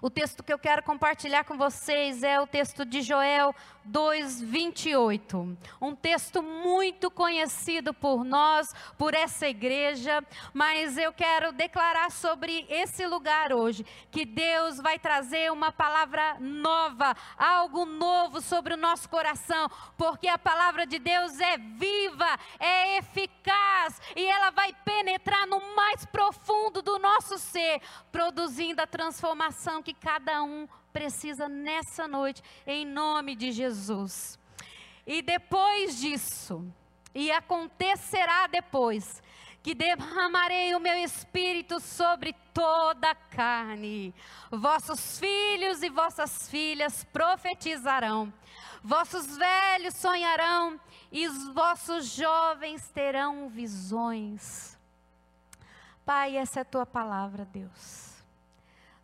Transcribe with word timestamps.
O 0.00 0.08
texto 0.08 0.44
que 0.44 0.52
eu 0.52 0.58
quero 0.58 0.82
compartilhar 0.82 1.44
com 1.44 1.56
vocês 1.56 2.22
é 2.22 2.40
o 2.40 2.46
texto 2.46 2.84
de 2.84 3.02
Joel 3.02 3.54
2:28. 3.88 5.56
Um 5.80 5.94
texto 5.94 6.42
muito 6.42 7.10
conhecido 7.10 7.92
por 7.94 8.24
nós, 8.24 8.72
por 8.96 9.14
essa 9.14 9.48
igreja, 9.48 10.22
mas 10.52 10.98
eu 10.98 11.12
quero 11.12 11.52
declarar 11.52 12.10
sobre 12.10 12.66
esse 12.68 13.06
lugar 13.06 13.52
hoje 13.52 13.84
que 14.10 14.24
Deus 14.24 14.78
vai 14.78 14.98
trazer 14.98 15.50
uma 15.50 15.72
palavra 15.72 16.36
nova, 16.38 17.16
algo 17.36 17.84
novo 17.84 18.40
sobre 18.40 18.74
o 18.74 18.76
nosso 18.76 19.08
coração, 19.08 19.68
porque 19.96 20.28
a 20.28 20.38
palavra 20.38 20.86
de 20.86 20.98
Deus 20.98 21.40
é 21.40 21.56
viva, 21.56 22.38
é 22.58 22.98
eficaz 22.98 24.00
e 24.14 24.24
ela 24.24 24.50
vai 24.50 24.74
penetrar 24.84 25.46
no 25.46 25.74
mais 25.74 26.04
profundo 26.06 26.82
do 26.82 26.98
nosso 26.98 27.38
ser, 27.38 27.80
produzindo 28.12 28.82
a 28.82 28.86
transformação 28.86 29.82
que 29.82 29.94
cada 29.94 30.42
um 30.42 30.68
precisa 30.92 31.48
nessa 31.48 32.08
noite, 32.08 32.42
em 32.66 32.84
nome 32.84 33.34
de 33.34 33.52
Jesus. 33.52 34.38
E 35.06 35.22
depois 35.22 35.98
disso, 35.98 36.64
e 37.14 37.30
acontecerá 37.30 38.46
depois, 38.46 39.22
que 39.62 39.74
derramarei 39.74 40.74
o 40.74 40.80
meu 40.80 40.94
espírito 40.96 41.80
sobre 41.80 42.34
toda 42.54 43.10
a 43.10 43.14
carne. 43.14 44.14
Vossos 44.50 45.18
filhos 45.18 45.82
e 45.82 45.90
vossas 45.90 46.48
filhas 46.48 47.04
profetizarão, 47.04 48.32
vossos 48.82 49.36
velhos 49.36 49.94
sonharão 49.94 50.80
e 51.10 51.26
os 51.26 51.48
vossos 51.48 52.06
jovens 52.06 52.88
terão 52.90 53.48
visões. 53.48 54.78
Pai, 56.04 56.36
essa 56.36 56.60
é 56.60 56.62
a 56.62 56.64
tua 56.64 56.86
palavra, 56.86 57.44
Deus. 57.44 58.07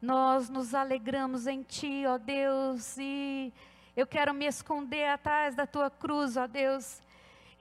Nós 0.05 0.51
nos 0.51 0.75
alegramos 0.75 1.47
em 1.47 1.63
Ti, 1.63 2.05
ó 2.07 2.19
Deus, 2.19 2.99
e 2.99 3.51
eu 3.97 4.07
quero 4.07 4.35
me 4.35 4.45
esconder 4.45 5.09
atrás 5.09 5.55
da 5.55 5.67
Tua 5.67 5.89
cruz, 5.89 6.37
ó 6.37 6.47
Deus. 6.47 7.01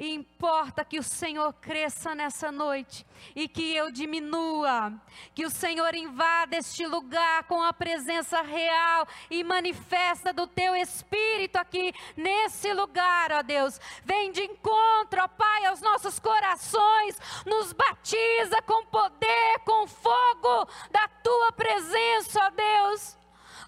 E 0.03 0.13
importa 0.13 0.83
que 0.83 0.99
o 0.99 1.03
Senhor 1.03 1.53
cresça 1.53 2.13
nessa 2.13 2.51
noite 2.51 3.05
e 3.33 3.47
que 3.47 3.73
eu 3.73 3.89
diminua, 3.89 4.91
que 5.33 5.45
o 5.45 5.49
Senhor 5.49 5.95
invada 5.95 6.57
este 6.57 6.85
lugar 6.85 7.45
com 7.45 7.63
a 7.63 7.71
presença 7.71 8.41
real 8.41 9.07
e 9.31 9.45
manifesta 9.45 10.33
do 10.33 10.45
teu 10.45 10.75
Espírito 10.75 11.55
aqui 11.55 11.93
nesse 12.17 12.73
lugar, 12.73 13.31
ó 13.31 13.41
Deus. 13.41 13.79
Vem 14.03 14.33
de 14.33 14.43
encontro, 14.43 15.21
ó 15.23 15.27
Pai, 15.29 15.67
aos 15.67 15.79
nossos 15.79 16.19
corações, 16.19 17.17
nos 17.45 17.71
batiza 17.71 18.61
com 18.63 18.85
poder, 18.87 19.59
com 19.63 19.87
fogo 19.87 20.67
da 20.91 21.07
tua 21.23 21.53
presença, 21.53 22.45
ó 22.45 22.49
Deus. 22.49 23.17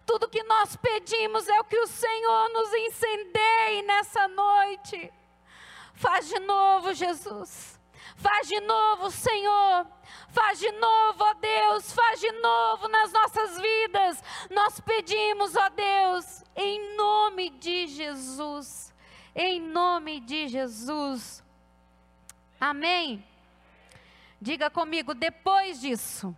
Tudo 0.06 0.28
que 0.28 0.44
nós 0.44 0.76
pedimos 0.76 1.48
é 1.48 1.62
o 1.62 1.64
que 1.64 1.80
o 1.80 1.88
Senhor 1.88 2.50
nos 2.50 2.74
incendeie 2.74 3.84
nessa 3.84 4.28
noite. 4.28 5.14
Faz 5.96 6.28
de 6.28 6.40
novo, 6.40 6.94
Jesus. 6.94 7.80
Faz 8.16 8.48
de 8.48 8.60
novo, 8.62 9.10
Senhor. 9.12 9.88
Faz 10.30 10.60
de 10.60 10.72
novo, 10.74 11.24
ó 11.24 11.34
Deus. 11.34 11.92
Faz 11.94 12.20
de 12.20 12.32
novo 12.32 12.88
nas 12.88 13.12
nossas 13.12 13.60
vidas. 13.60 14.24
Nós 14.50 14.80
pedimos, 14.80 15.56
ó 15.56 15.70
Deus, 15.70 16.44
em 16.56 16.96
nome 16.96 17.50
de 17.50 17.88
Jesus. 17.88 18.94
Em 19.36 19.60
nome 19.60 20.20
de 20.20 20.48
Jesus. 20.48 21.44
Amém. 22.60 23.26
Diga 24.42 24.70
comigo, 24.70 25.14
depois 25.14 25.82
disso. 25.82 26.36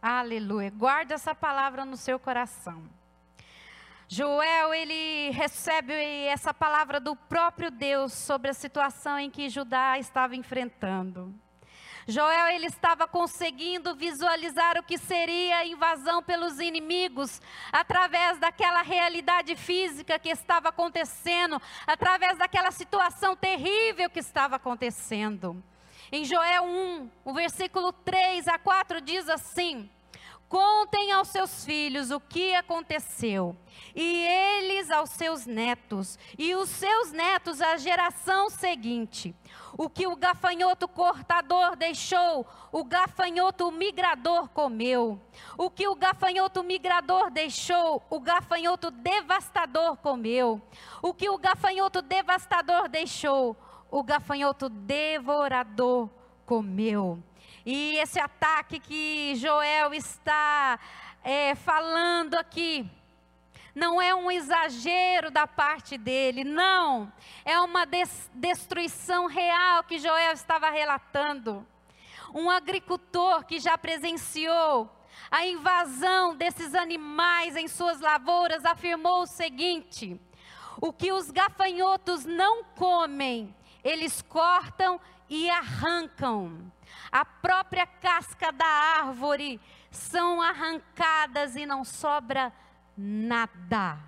Aleluia. 0.00 0.70
Guarde 0.70 1.12
essa 1.12 1.34
palavra 1.34 1.84
no 1.84 1.96
seu 1.96 2.18
coração. 2.18 2.82
Joel, 4.14 4.74
ele 4.74 5.30
recebe 5.30 5.94
essa 6.26 6.52
palavra 6.52 7.00
do 7.00 7.16
próprio 7.16 7.70
Deus 7.70 8.12
sobre 8.12 8.50
a 8.50 8.52
situação 8.52 9.18
em 9.18 9.30
que 9.30 9.48
Judá 9.48 9.98
estava 9.98 10.36
enfrentando. 10.36 11.34
Joel 12.06 12.48
ele 12.48 12.66
estava 12.66 13.08
conseguindo 13.08 13.94
visualizar 13.94 14.76
o 14.76 14.82
que 14.82 14.98
seria 14.98 15.56
a 15.56 15.66
invasão 15.66 16.22
pelos 16.22 16.60
inimigos 16.60 17.40
através 17.72 18.38
daquela 18.38 18.82
realidade 18.82 19.56
física 19.56 20.18
que 20.18 20.28
estava 20.28 20.68
acontecendo, 20.68 21.58
através 21.86 22.36
daquela 22.36 22.70
situação 22.70 23.34
terrível 23.34 24.10
que 24.10 24.20
estava 24.20 24.56
acontecendo. 24.56 25.64
Em 26.12 26.22
Joel 26.22 26.64
1, 26.64 27.10
o 27.24 27.32
versículo 27.32 27.90
3 27.94 28.46
a 28.46 28.58
4 28.58 29.00
diz 29.00 29.26
assim: 29.30 29.88
Contem 30.52 31.10
aos 31.12 31.28
seus 31.28 31.64
filhos 31.64 32.10
o 32.10 32.20
que 32.20 32.54
aconteceu, 32.54 33.56
e 33.96 34.26
eles 34.26 34.90
aos 34.90 35.08
seus 35.08 35.46
netos, 35.46 36.18
e 36.36 36.54
os 36.54 36.68
seus 36.68 37.10
netos 37.10 37.62
à 37.62 37.78
geração 37.78 38.50
seguinte. 38.50 39.34
O 39.78 39.88
que 39.88 40.06
o 40.06 40.14
gafanhoto 40.14 40.86
cortador 40.86 41.74
deixou, 41.74 42.46
o 42.70 42.84
gafanhoto 42.84 43.72
migrador 43.72 44.50
comeu. 44.50 45.18
O 45.56 45.70
que 45.70 45.88
o 45.88 45.94
gafanhoto 45.94 46.62
migrador 46.62 47.30
deixou, 47.30 48.02
o 48.10 48.20
gafanhoto 48.20 48.90
devastador 48.90 49.96
comeu. 49.96 50.60
O 51.00 51.14
que 51.14 51.30
o 51.30 51.38
gafanhoto 51.38 52.02
devastador 52.02 52.90
deixou, 52.90 53.56
o 53.90 54.02
gafanhoto 54.02 54.68
devorador 54.68 56.10
comeu. 56.44 57.22
E 57.64 57.96
esse 57.98 58.18
ataque 58.18 58.80
que 58.80 59.34
Joel 59.36 59.94
está 59.94 60.80
é, 61.22 61.54
falando 61.54 62.34
aqui, 62.34 62.90
não 63.74 64.02
é 64.02 64.12
um 64.14 64.30
exagero 64.30 65.30
da 65.30 65.46
parte 65.46 65.96
dele, 65.96 66.42
não. 66.42 67.12
É 67.44 67.58
uma 67.60 67.86
des 67.86 68.30
destruição 68.34 69.26
real 69.26 69.84
que 69.84 69.98
Joel 69.98 70.32
estava 70.32 70.70
relatando. 70.70 71.66
Um 72.34 72.50
agricultor 72.50 73.44
que 73.44 73.60
já 73.60 73.78
presenciou 73.78 74.90
a 75.30 75.46
invasão 75.46 76.34
desses 76.34 76.74
animais 76.74 77.56
em 77.56 77.68
suas 77.68 78.00
lavouras 78.00 78.64
afirmou 78.64 79.22
o 79.22 79.26
seguinte: 79.26 80.20
o 80.80 80.92
que 80.92 81.12
os 81.12 81.30
gafanhotos 81.30 82.24
não 82.24 82.64
comem, 82.64 83.54
eles 83.84 84.20
cortam 84.20 85.00
e 85.30 85.48
arrancam 85.48 86.70
a 87.12 87.26
própria 87.26 87.86
casca 87.86 88.50
da 88.50 88.64
árvore 88.64 89.60
são 89.90 90.40
arrancadas 90.40 91.54
e 91.54 91.66
não 91.66 91.84
sobra 91.84 92.50
nada. 92.96 93.98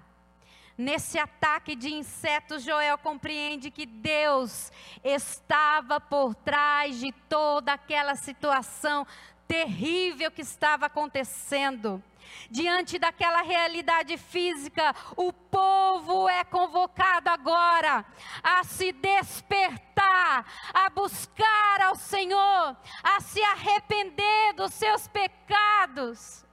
Nesse 0.77 1.19
ataque 1.19 1.77
de 1.77 1.93
insetos, 1.93 2.65
Joel 2.65 2.99
compreende 2.99 3.71
que 3.71 3.87
Deus 3.87 4.73
estava 5.05 6.01
por 6.01 6.35
trás 6.35 6.99
de 6.99 7.13
toda 7.29 7.75
aquela 7.75 8.17
situação 8.17 9.07
terrível 9.47 10.31
que 10.33 10.41
estava 10.41 10.87
acontecendo. 10.87 12.03
Diante 12.51 12.99
daquela 12.99 13.43
realidade 13.43 14.17
física, 14.17 14.95
o 15.17 15.33
povo 15.33 16.29
é 16.29 16.45
convocado 16.45 17.31
agora 17.31 18.05
a 18.43 18.63
se 18.65 18.93
despertar, 18.93 20.47
a 20.73 20.91
buscar 20.91 21.81
ao 21.83 21.97
Senhor, 21.97 22.77
a 23.03 23.21
se 23.21 23.43
arrepender 23.43 24.55
dos 24.55 24.73
seus 24.75 25.09
pecados. 25.09 26.44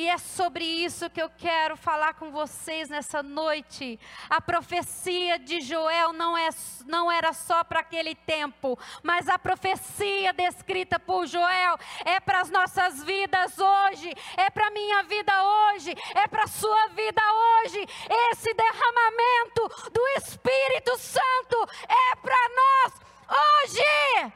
E 0.00 0.08
é 0.08 0.16
sobre 0.16 0.64
isso 0.64 1.10
que 1.10 1.20
eu 1.20 1.28
quero 1.28 1.76
falar 1.76 2.14
com 2.14 2.30
vocês 2.30 2.88
nessa 2.88 3.22
noite. 3.22 4.00
A 4.30 4.40
profecia 4.40 5.38
de 5.38 5.60
Joel 5.60 6.14
não, 6.14 6.38
é, 6.38 6.48
não 6.86 7.12
era 7.12 7.34
só 7.34 7.62
para 7.62 7.80
aquele 7.80 8.14
tempo, 8.14 8.78
mas 9.02 9.28
a 9.28 9.38
profecia 9.38 10.32
descrita 10.32 10.98
por 10.98 11.26
Joel 11.26 11.76
é 12.06 12.18
para 12.18 12.40
as 12.40 12.48
nossas 12.48 13.04
vidas 13.04 13.58
hoje, 13.58 14.14
é 14.38 14.48
para 14.48 14.68
a 14.68 14.70
minha 14.70 15.02
vida 15.02 15.34
hoje, 15.44 15.94
é 16.14 16.26
para 16.26 16.44
a 16.44 16.48
sua 16.48 16.86
vida 16.96 17.20
hoje. 17.20 17.86
Esse 18.30 18.54
derramamento 18.54 19.90
do 19.92 20.08
Espírito 20.16 20.96
Santo 20.96 21.68
é 21.86 22.16
para 22.16 22.48
nós 22.56 22.94
hoje. 23.28 24.32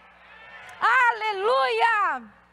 Aleluia! 0.79 2.44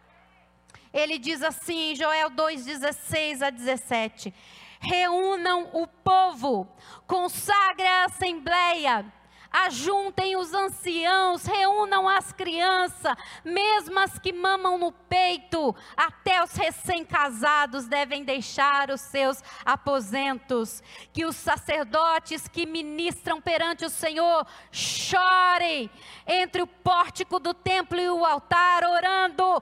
Ele 0.94 1.18
diz 1.18 1.42
assim, 1.42 1.96
Joel 1.96 2.30
2:16 2.32 3.42
a 3.42 3.50
17: 3.50 4.34
Reúnam 4.80 5.70
o 5.74 5.88
povo, 5.88 6.68
consagre 7.08 7.88
a 7.88 8.06
assembleia, 8.06 9.06
ajuntem 9.52 10.36
os 10.36 10.54
anciãos, 10.54 11.46
reúnam 11.46 12.08
as 12.08 12.32
crianças, 12.32 13.16
mesmo 13.44 14.00
as 14.00 14.18
que 14.18 14.34
mamam 14.34 14.78
no 14.78 14.92
peito, 14.92 15.76
até 15.96 16.42
os 16.44 16.54
recém-casados 16.54 17.86
devem 17.86 18.24
deixar 18.24 18.90
os 18.90 19.02
seus 19.02 19.44
aposentos. 19.66 20.82
Que 21.14 21.26
os 21.26 21.36
sacerdotes 21.36 22.48
que 22.48 22.66
ministram 22.66 23.42
perante 23.42 23.86
o 23.86 23.90
Senhor 23.90 24.48
chorem 24.72 25.92
entre 26.26 26.62
o 26.62 26.68
pórtico 26.68 27.40
do 27.40 27.54
templo 27.54 28.00
e 28.00 28.10
o 28.10 28.26
altar, 28.26 28.84
orando 28.84 29.62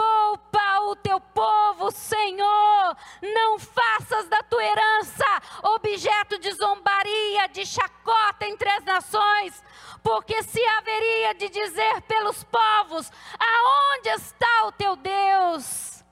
Poupa 0.00 0.80
o 0.84 0.96
teu 0.96 1.20
povo, 1.20 1.90
Senhor. 1.90 2.96
Não 3.20 3.58
faças 3.58 4.26
da 4.28 4.42
tua 4.42 4.64
herança 4.64 5.26
objeto 5.62 6.38
de 6.38 6.50
zombaria, 6.52 7.46
de 7.48 7.66
chacota 7.66 8.46
entre 8.46 8.70
as 8.70 8.82
nações, 8.82 9.62
porque 10.02 10.42
se 10.42 10.64
haveria 10.64 11.34
de 11.34 11.50
dizer 11.50 12.00
pelos 12.02 12.42
povos: 12.44 13.12
aonde 13.38 14.08
está 14.08 14.66
o 14.68 14.72
teu 14.72 14.96
Deus? 14.96 16.02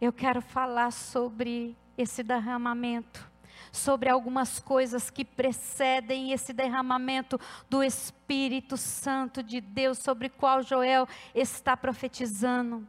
Eu 0.00 0.12
quero 0.12 0.42
falar 0.42 0.90
sobre 0.90 1.76
esse 1.96 2.24
derramamento 2.24 3.31
sobre 3.72 4.10
algumas 4.10 4.60
coisas 4.60 5.08
que 5.08 5.24
precedem 5.24 6.32
esse 6.32 6.52
derramamento 6.52 7.40
do 7.70 7.82
Espírito 7.82 8.76
Santo 8.76 9.42
de 9.42 9.60
Deus, 9.60 9.98
sobre 9.98 10.28
qual 10.28 10.62
Joel 10.62 11.08
está 11.34 11.74
profetizando. 11.74 12.86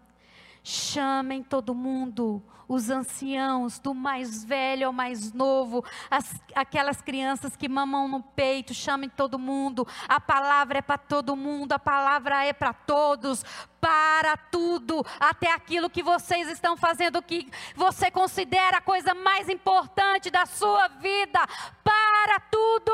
Chamem 0.62 1.42
todo 1.42 1.74
mundo, 1.74 2.44
os 2.74 2.90
anciãos, 2.90 3.78
do 3.78 3.94
mais 3.94 4.44
velho 4.44 4.88
ao 4.88 4.94
mais 4.94 5.32
novo, 5.32 5.86
as, 6.10 6.34
aquelas 6.56 7.02
crianças 7.02 7.56
que 7.56 7.70
mamam 7.70 8.08
no 8.08 8.22
peito, 8.22 8.74
chamem 8.74 9.10
todo 9.10 9.38
mundo. 9.38 9.88
A 10.08 10.20
palavra 10.20 10.80
é 10.80 10.82
para 10.82 10.98
todo 10.98 11.36
mundo, 11.36 11.74
a 11.74 11.80
palavra 11.80 12.44
é 12.44 12.52
para 12.52 12.74
todos. 12.74 13.44
Para 13.80 14.38
tudo, 14.38 15.06
até 15.20 15.52
aquilo 15.52 15.90
que 15.90 16.02
vocês 16.02 16.50
estão 16.50 16.78
fazendo, 16.78 17.22
que 17.22 17.52
você 17.76 18.10
considera 18.10 18.78
a 18.78 18.82
coisa 18.82 19.14
mais 19.14 19.50
importante 19.50 20.32
da 20.32 20.46
sua 20.46 20.88
vida. 20.88 21.40
Para 21.84 22.40
tudo, 22.50 22.94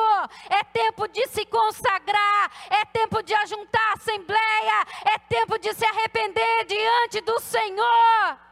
é 0.50 0.64
tempo 0.64 1.08
de 1.08 1.28
se 1.28 1.46
consagrar, 1.46 2.52
é 2.72 2.86
tempo 2.86 3.22
de 3.22 3.36
ajuntar 3.36 3.92
a 3.92 3.94
assembleia, 3.94 4.88
é 5.14 5.20
tempo 5.20 5.60
de 5.60 5.74
se 5.76 5.86
arrepender 5.86 6.66
diante 6.66 7.22
do 7.22 7.40
Senhor. 7.40 8.49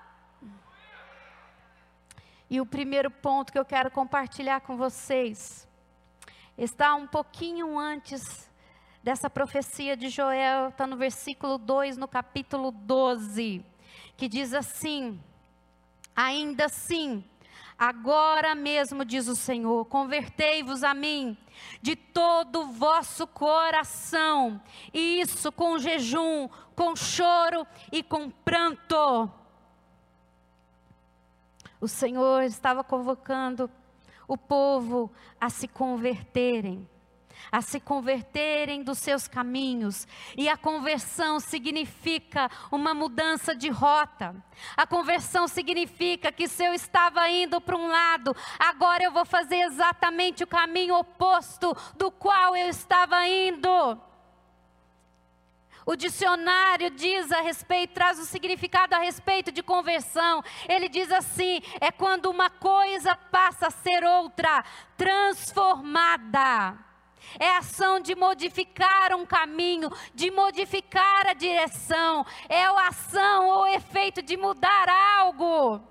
E 2.49 2.61
o 2.61 2.65
primeiro 2.65 3.11
ponto 3.11 3.51
que 3.51 3.59
eu 3.59 3.65
quero 3.65 3.91
compartilhar 3.91 4.61
com 4.61 4.77
vocês 4.77 5.67
está 6.57 6.95
um 6.95 7.05
pouquinho 7.05 7.77
antes 7.77 8.49
dessa 9.03 9.29
profecia 9.29 9.97
de 9.97 10.07
Joel, 10.07 10.69
está 10.69 10.87
no 10.87 10.95
versículo 10.95 11.57
2, 11.57 11.97
no 11.97 12.07
capítulo 12.07 12.71
12, 12.71 13.65
que 14.15 14.29
diz 14.29 14.53
assim: 14.53 15.19
Ainda 16.15 16.65
assim, 16.65 17.21
agora 17.77 18.55
mesmo, 18.55 19.03
diz 19.03 19.27
o 19.27 19.35
Senhor, 19.35 19.83
convertei-vos 19.85 20.85
a 20.85 20.93
mim 20.93 21.37
de 21.81 21.97
todo 21.97 22.61
o 22.61 22.67
vosso 22.67 23.27
coração, 23.27 24.61
e 24.93 25.19
isso 25.19 25.51
com 25.51 25.77
jejum, 25.77 26.47
com 26.75 26.95
choro 26.95 27.67
e 27.91 28.01
com 28.01 28.29
pranto 28.29 29.29
o 31.79 31.87
Senhor 31.87 32.43
estava 32.43 32.83
convocando 32.83 33.69
o 34.27 34.37
povo 34.37 35.11
a 35.39 35.49
se 35.49 35.67
converterem, 35.67 36.87
a 37.51 37.61
se 37.61 37.79
converterem 37.79 38.83
dos 38.83 38.97
seus 38.97 39.27
caminhos. 39.27 40.07
E 40.35 40.49
a 40.49 40.57
conversão 40.57 41.39
significa 41.39 42.49
uma 42.71 42.93
mudança 42.93 43.55
de 43.55 43.69
rota. 43.69 44.35
A 44.75 44.85
conversão 44.85 45.47
significa 45.47 46.31
que 46.31 46.47
se 46.47 46.65
eu 46.65 46.73
estava 46.73 47.29
indo 47.29 47.61
para 47.61 47.77
um 47.77 47.87
lado, 47.87 48.35
agora 48.59 49.03
eu 49.03 49.11
vou 49.11 49.25
fazer 49.25 49.57
exatamente 49.61 50.43
o 50.43 50.47
caminho 50.47 50.95
oposto 50.95 51.75
do 51.95 52.11
qual 52.11 52.55
eu 52.55 52.67
estava 52.67 53.25
indo. 53.27 54.06
O 55.87 55.95
dicionário 55.95 56.89
diz 56.89 57.31
a 57.31 57.39
respeito, 57.39 57.93
traz 57.93 58.19
o 58.19 58.25
significado 58.25 58.93
a 58.93 58.99
respeito 58.99 59.53
de 59.53 59.63
conversão. 59.63 60.43
Ele 60.67 60.89
diz 60.89 61.09
assim: 61.09 61.61
é 61.79 61.89
quando 61.93 62.29
uma 62.29 62.49
coisa 62.49 63.15
passa 63.15 63.67
a 63.67 63.71
ser 63.71 64.03
outra, 64.03 64.65
transformada. 64.97 66.77
É 67.39 67.51
a 67.51 67.59
ação 67.59 68.01
de 68.01 68.15
modificar 68.15 69.15
um 69.15 69.25
caminho, 69.25 69.89
de 70.13 70.29
modificar 70.29 71.25
a 71.25 71.33
direção. 71.33 72.25
É 72.49 72.65
a 72.65 72.87
ação 72.89 73.47
ou 73.47 73.67
efeito 73.67 74.21
de 74.21 74.35
mudar 74.35 74.89
algo. 74.89 75.81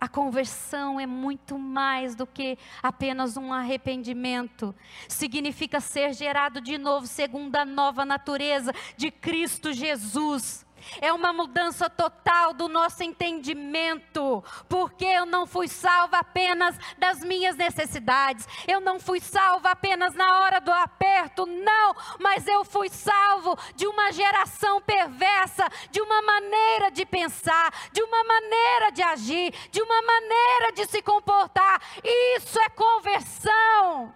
A 0.00 0.08
conversão 0.08 1.00
é 1.00 1.06
muito 1.06 1.58
mais 1.58 2.14
do 2.14 2.26
que 2.26 2.56
apenas 2.82 3.36
um 3.36 3.52
arrependimento. 3.52 4.74
Significa 5.08 5.80
ser 5.80 6.14
gerado 6.14 6.60
de 6.60 6.78
novo 6.78 7.06
segundo 7.06 7.56
a 7.56 7.64
nova 7.64 8.04
natureza 8.04 8.72
de 8.96 9.10
Cristo 9.10 9.72
Jesus 9.72 10.67
é 11.00 11.12
uma 11.12 11.32
mudança 11.32 11.88
total 11.88 12.52
do 12.52 12.68
nosso 12.68 13.02
entendimento, 13.02 14.42
porque 14.68 15.04
eu 15.04 15.26
não 15.26 15.46
fui 15.46 15.68
salva 15.68 16.18
apenas 16.18 16.76
das 16.96 17.20
minhas 17.20 17.56
necessidades, 17.56 18.46
eu 18.66 18.80
não 18.80 18.98
fui 18.98 19.20
salva 19.20 19.70
apenas 19.70 20.14
na 20.14 20.40
hora 20.40 20.60
do 20.60 20.72
aperto, 20.72 21.46
não, 21.46 21.94
mas 22.18 22.46
eu 22.46 22.64
fui 22.64 22.88
salvo 22.88 23.56
de 23.74 23.86
uma 23.86 24.12
geração 24.12 24.80
perversa, 24.80 25.68
de 25.90 26.00
uma 26.00 26.22
maneira 26.22 26.90
de 26.90 27.04
pensar, 27.04 27.72
de 27.92 28.02
uma 28.02 28.24
maneira 28.24 28.90
de 28.92 29.02
agir, 29.02 29.52
de 29.70 29.82
uma 29.82 30.02
maneira 30.02 30.72
de 30.74 30.86
se 30.86 31.02
comportar. 31.02 31.80
Isso 32.02 32.58
é 32.60 32.68
conversão. 32.70 34.14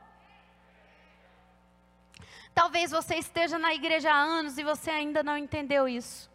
Talvez 2.55 2.91
você 2.91 3.17
esteja 3.17 3.59
na 3.59 3.75
igreja 3.75 4.11
há 4.11 4.17
anos 4.17 4.59
e 4.59 4.63
você 4.63 4.91
ainda 4.91 5.23
não 5.23 5.37
entendeu 5.37 5.89
isso. 5.89 6.32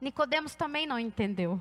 Nicodemos 0.00 0.54
também 0.54 0.86
não 0.86 0.98
entendeu. 0.98 1.60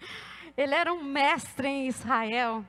Ele 0.56 0.74
era 0.74 0.92
um 0.92 1.02
mestre 1.02 1.68
em 1.68 1.88
Israel. 1.88 2.64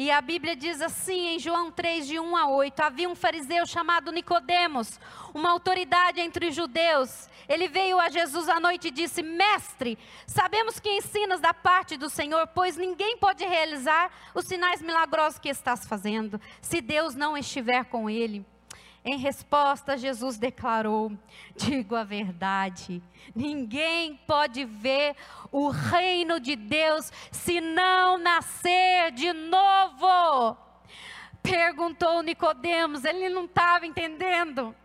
E 0.00 0.12
a 0.12 0.20
Bíblia 0.20 0.54
diz 0.54 0.80
assim 0.80 1.34
em 1.34 1.38
João 1.40 1.72
3, 1.72 2.06
de 2.06 2.20
1 2.20 2.36
a 2.36 2.48
8: 2.48 2.80
havia 2.80 3.08
um 3.08 3.16
fariseu 3.16 3.66
chamado 3.66 4.12
Nicodemos, 4.12 5.00
uma 5.34 5.50
autoridade 5.50 6.20
entre 6.20 6.46
os 6.46 6.54
judeus. 6.54 7.28
Ele 7.48 7.66
veio 7.66 7.98
a 7.98 8.08
Jesus 8.08 8.48
à 8.48 8.60
noite 8.60 8.88
e 8.88 8.92
disse: 8.92 9.24
Mestre, 9.24 9.98
sabemos 10.24 10.78
que 10.78 10.88
ensinas 10.88 11.40
da 11.40 11.52
parte 11.52 11.96
do 11.96 12.08
Senhor, 12.08 12.46
pois 12.46 12.76
ninguém 12.76 13.18
pode 13.18 13.44
realizar 13.44 14.12
os 14.36 14.44
sinais 14.44 14.80
milagrosos 14.80 15.40
que 15.40 15.48
estás 15.48 15.84
fazendo, 15.84 16.40
se 16.60 16.80
Deus 16.80 17.16
não 17.16 17.36
estiver 17.36 17.84
com 17.86 18.08
ele. 18.08 18.46
Em 19.10 19.16
resposta, 19.16 19.96
Jesus 19.96 20.36
declarou: 20.36 21.10
Digo 21.56 21.96
a 21.96 22.04
verdade, 22.04 23.02
ninguém 23.34 24.16
pode 24.26 24.66
ver 24.66 25.16
o 25.50 25.70
reino 25.70 26.38
de 26.38 26.54
Deus 26.54 27.10
se 27.32 27.58
não 27.58 28.18
nascer 28.18 29.10
de 29.12 29.32
novo. 29.32 30.58
Perguntou 31.42 32.22
Nicodemos, 32.22 33.02
ele 33.02 33.30
não 33.30 33.46
estava 33.46 33.86
entendendo. 33.86 34.76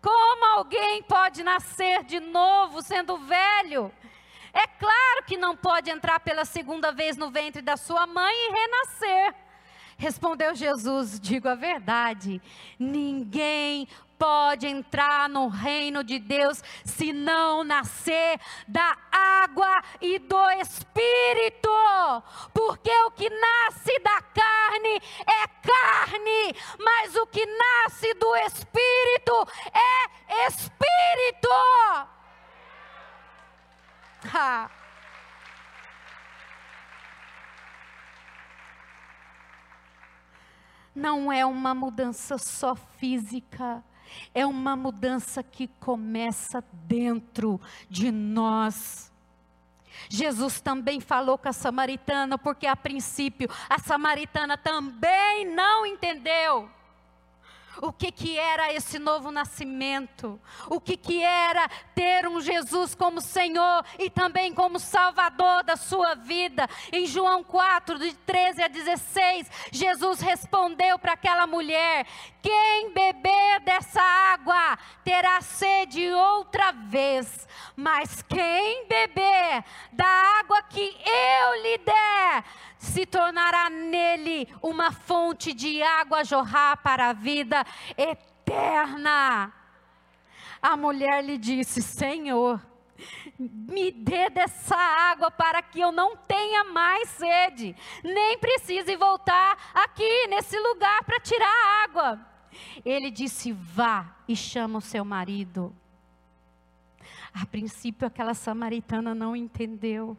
Como 0.00 0.44
alguém 0.46 1.02
pode 1.02 1.42
nascer 1.42 2.04
de 2.04 2.20
novo 2.20 2.80
sendo 2.80 3.18
velho? 3.18 3.92
É 4.54 4.66
claro 4.66 5.24
que 5.26 5.36
não 5.36 5.54
pode 5.54 5.90
entrar 5.90 6.20
pela 6.20 6.46
segunda 6.46 6.92
vez 6.92 7.18
no 7.18 7.30
ventre 7.30 7.60
da 7.60 7.76
sua 7.76 8.06
mãe 8.06 8.34
e 8.34 8.52
renascer. 8.52 9.47
Respondeu 9.98 10.54
Jesus: 10.54 11.18
Digo 11.18 11.48
a 11.48 11.56
verdade, 11.56 12.40
ninguém 12.78 13.88
pode 14.16 14.66
entrar 14.66 15.28
no 15.28 15.48
reino 15.48 16.04
de 16.04 16.20
Deus 16.20 16.62
se 16.84 17.12
não 17.12 17.64
nascer 17.64 18.38
da 18.68 18.96
água 19.10 19.82
e 20.00 20.20
do 20.20 20.50
espírito. 20.52 21.68
Porque 22.54 22.90
o 23.06 23.10
que 23.10 23.28
nasce 23.28 23.98
da 23.98 24.22
carne 24.22 25.02
é 25.26 25.46
carne, 25.66 26.56
mas 26.78 27.16
o 27.16 27.26
que 27.26 27.44
nasce 27.44 28.14
do 28.14 28.36
espírito 28.36 29.48
é 29.74 30.46
espírito. 30.46 31.48
Ha. 34.32 34.77
Não 40.98 41.32
é 41.32 41.46
uma 41.46 41.74
mudança 41.74 42.36
só 42.36 42.74
física, 42.74 43.82
é 44.34 44.44
uma 44.44 44.74
mudança 44.74 45.42
que 45.42 45.68
começa 45.80 46.62
dentro 46.72 47.60
de 47.88 48.10
nós. 48.10 49.12
Jesus 50.08 50.60
também 50.60 51.00
falou 51.00 51.38
com 51.38 51.48
a 51.48 51.52
samaritana, 51.52 52.36
porque 52.36 52.66
a 52.66 52.76
princípio 52.76 53.48
a 53.68 53.78
samaritana 53.78 54.56
também 54.56 55.44
não 55.46 55.86
entendeu. 55.86 56.68
O 57.80 57.92
que, 57.92 58.10
que 58.10 58.38
era 58.38 58.72
esse 58.72 58.98
novo 58.98 59.30
nascimento, 59.30 60.40
o 60.68 60.80
que, 60.80 60.96
que 60.96 61.22
era 61.22 61.68
ter 61.94 62.26
um 62.26 62.40
Jesus 62.40 62.94
como 62.94 63.20
Senhor 63.20 63.84
e 63.98 64.10
também 64.10 64.52
como 64.52 64.78
Salvador 64.78 65.62
da 65.64 65.76
sua 65.76 66.14
vida. 66.14 66.68
Em 66.92 67.06
João 67.06 67.42
4, 67.44 67.98
de 67.98 68.14
13 68.14 68.62
a 68.62 68.68
16, 68.68 69.50
Jesus 69.72 70.20
respondeu 70.20 70.98
para 70.98 71.12
aquela 71.12 71.46
mulher: 71.46 72.06
Quem 72.42 72.92
beber 72.92 73.60
dessa 73.60 74.02
água 74.02 74.78
terá 75.04 75.40
sede 75.40 76.10
outra 76.10 76.72
vez, 76.72 77.46
mas 77.76 78.22
quem 78.22 78.86
beber 78.86 79.64
da 79.92 80.06
água 80.40 80.62
que 80.62 80.80
eu 80.80 81.62
lhe 81.62 81.78
der, 81.78 82.44
se 82.78 83.04
tornará 83.04 83.68
nele 83.68 84.48
uma 84.62 84.92
fonte 84.92 85.52
de 85.52 85.82
água 85.82 86.24
jorrar 86.24 86.76
para 86.78 87.10
a 87.10 87.12
vida 87.12 87.64
eterna. 87.96 89.52
A 90.62 90.76
mulher 90.76 91.24
lhe 91.24 91.36
disse: 91.36 91.82
Senhor, 91.82 92.60
me 93.38 93.90
dê 93.90 94.30
dessa 94.30 94.76
água 94.76 95.30
para 95.30 95.60
que 95.62 95.80
eu 95.80 95.92
não 95.92 96.16
tenha 96.16 96.64
mais 96.64 97.08
sede, 97.10 97.74
nem 98.02 98.38
precise 98.38 98.96
voltar 98.96 99.70
aqui 99.74 100.26
nesse 100.28 100.58
lugar 100.58 101.04
para 101.04 101.20
tirar 101.20 101.84
água. 101.84 102.20
Ele 102.84 103.10
disse: 103.10 103.52
Vá 103.52 104.16
e 104.26 104.36
chama 104.36 104.78
o 104.78 104.82
seu 104.82 105.04
marido. 105.04 105.74
A 107.32 107.44
princípio, 107.46 108.06
aquela 108.06 108.34
samaritana 108.34 109.14
não 109.14 109.36
entendeu 109.36 110.16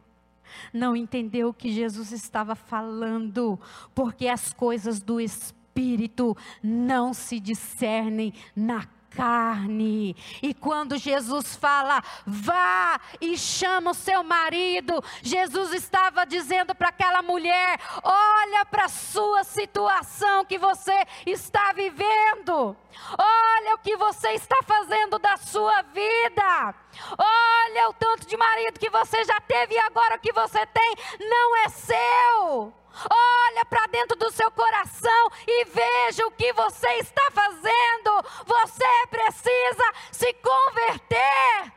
não 0.72 0.96
entendeu 0.96 1.48
o 1.48 1.54
que 1.54 1.72
Jesus 1.72 2.12
estava 2.12 2.54
falando, 2.54 3.58
porque 3.94 4.28
as 4.28 4.52
coisas 4.52 5.00
do 5.00 5.20
Espírito 5.20 6.36
não 6.62 7.14
se 7.14 7.38
discernem 7.40 8.32
na 8.54 8.86
carne. 9.10 10.16
E 10.42 10.54
quando 10.54 10.96
Jesus 10.96 11.56
fala, 11.56 12.02
vá 12.26 13.00
e 13.20 13.36
chama 13.36 13.90
o 13.90 13.94
seu 13.94 14.22
marido, 14.22 15.02
Jesus 15.22 15.72
estava 15.72 16.24
dizendo 16.24 16.74
para 16.74 16.88
aquela 16.88 17.22
mulher: 17.22 17.78
olha 18.02 18.64
para 18.64 18.84
a 18.84 18.88
sua 18.88 19.44
situação 19.44 20.44
que 20.44 20.58
você 20.58 21.06
está 21.26 21.72
vivendo. 21.72 22.76
Olha 23.18 23.74
o 23.74 23.78
que 23.78 23.96
você 23.96 24.30
está 24.30 24.56
fazendo 24.66 25.18
da 25.18 25.36
sua 25.36 25.82
vida. 25.82 26.74
Olha 27.18 27.88
o 27.88 27.92
tanto 27.94 28.26
de 28.26 28.36
marido 28.36 28.78
que 28.78 28.90
você 28.90 29.24
já 29.24 29.40
teve 29.40 29.74
e 29.74 29.78
agora 29.78 30.16
o 30.16 30.20
que 30.20 30.32
você 30.32 30.66
tem 30.66 30.94
não 31.20 31.56
é 31.58 31.68
seu. 31.68 32.79
Olha 33.08 33.64
para 33.64 33.86
dentro 33.86 34.16
do 34.16 34.30
seu 34.30 34.50
coração 34.50 35.30
e 35.46 35.64
veja 35.66 36.26
o 36.26 36.30
que 36.30 36.52
você 36.52 36.88
está 36.98 37.30
fazendo. 37.30 38.22
Você 38.46 39.06
precisa 39.08 39.92
se 40.12 40.32
converter. 40.34 41.72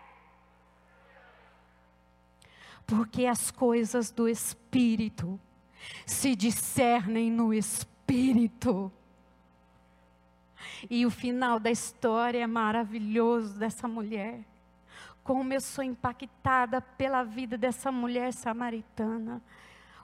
Porque 2.86 3.26
as 3.26 3.52
coisas 3.52 4.12
do 4.12 4.28
Espírito 4.28 5.40
se 6.06 6.36
discernem 6.36 7.32
no 7.32 7.54
Espírito. 7.54 8.92
E 10.90 11.06
o 11.06 11.12
final 11.12 11.60
da 11.60 11.72
história 11.72 12.44
é 12.44 12.48
maravilhoso 12.48 13.58
dessa 13.58 13.88
mulher. 13.88 14.42
Como 15.24 15.54
eu 15.54 15.62
sou 15.62 15.84
impactada 15.84 16.82
pela 16.82 17.24
vida 17.24 17.58
dessa 17.58 17.92
mulher 17.92 18.34
samaritana 18.34 19.42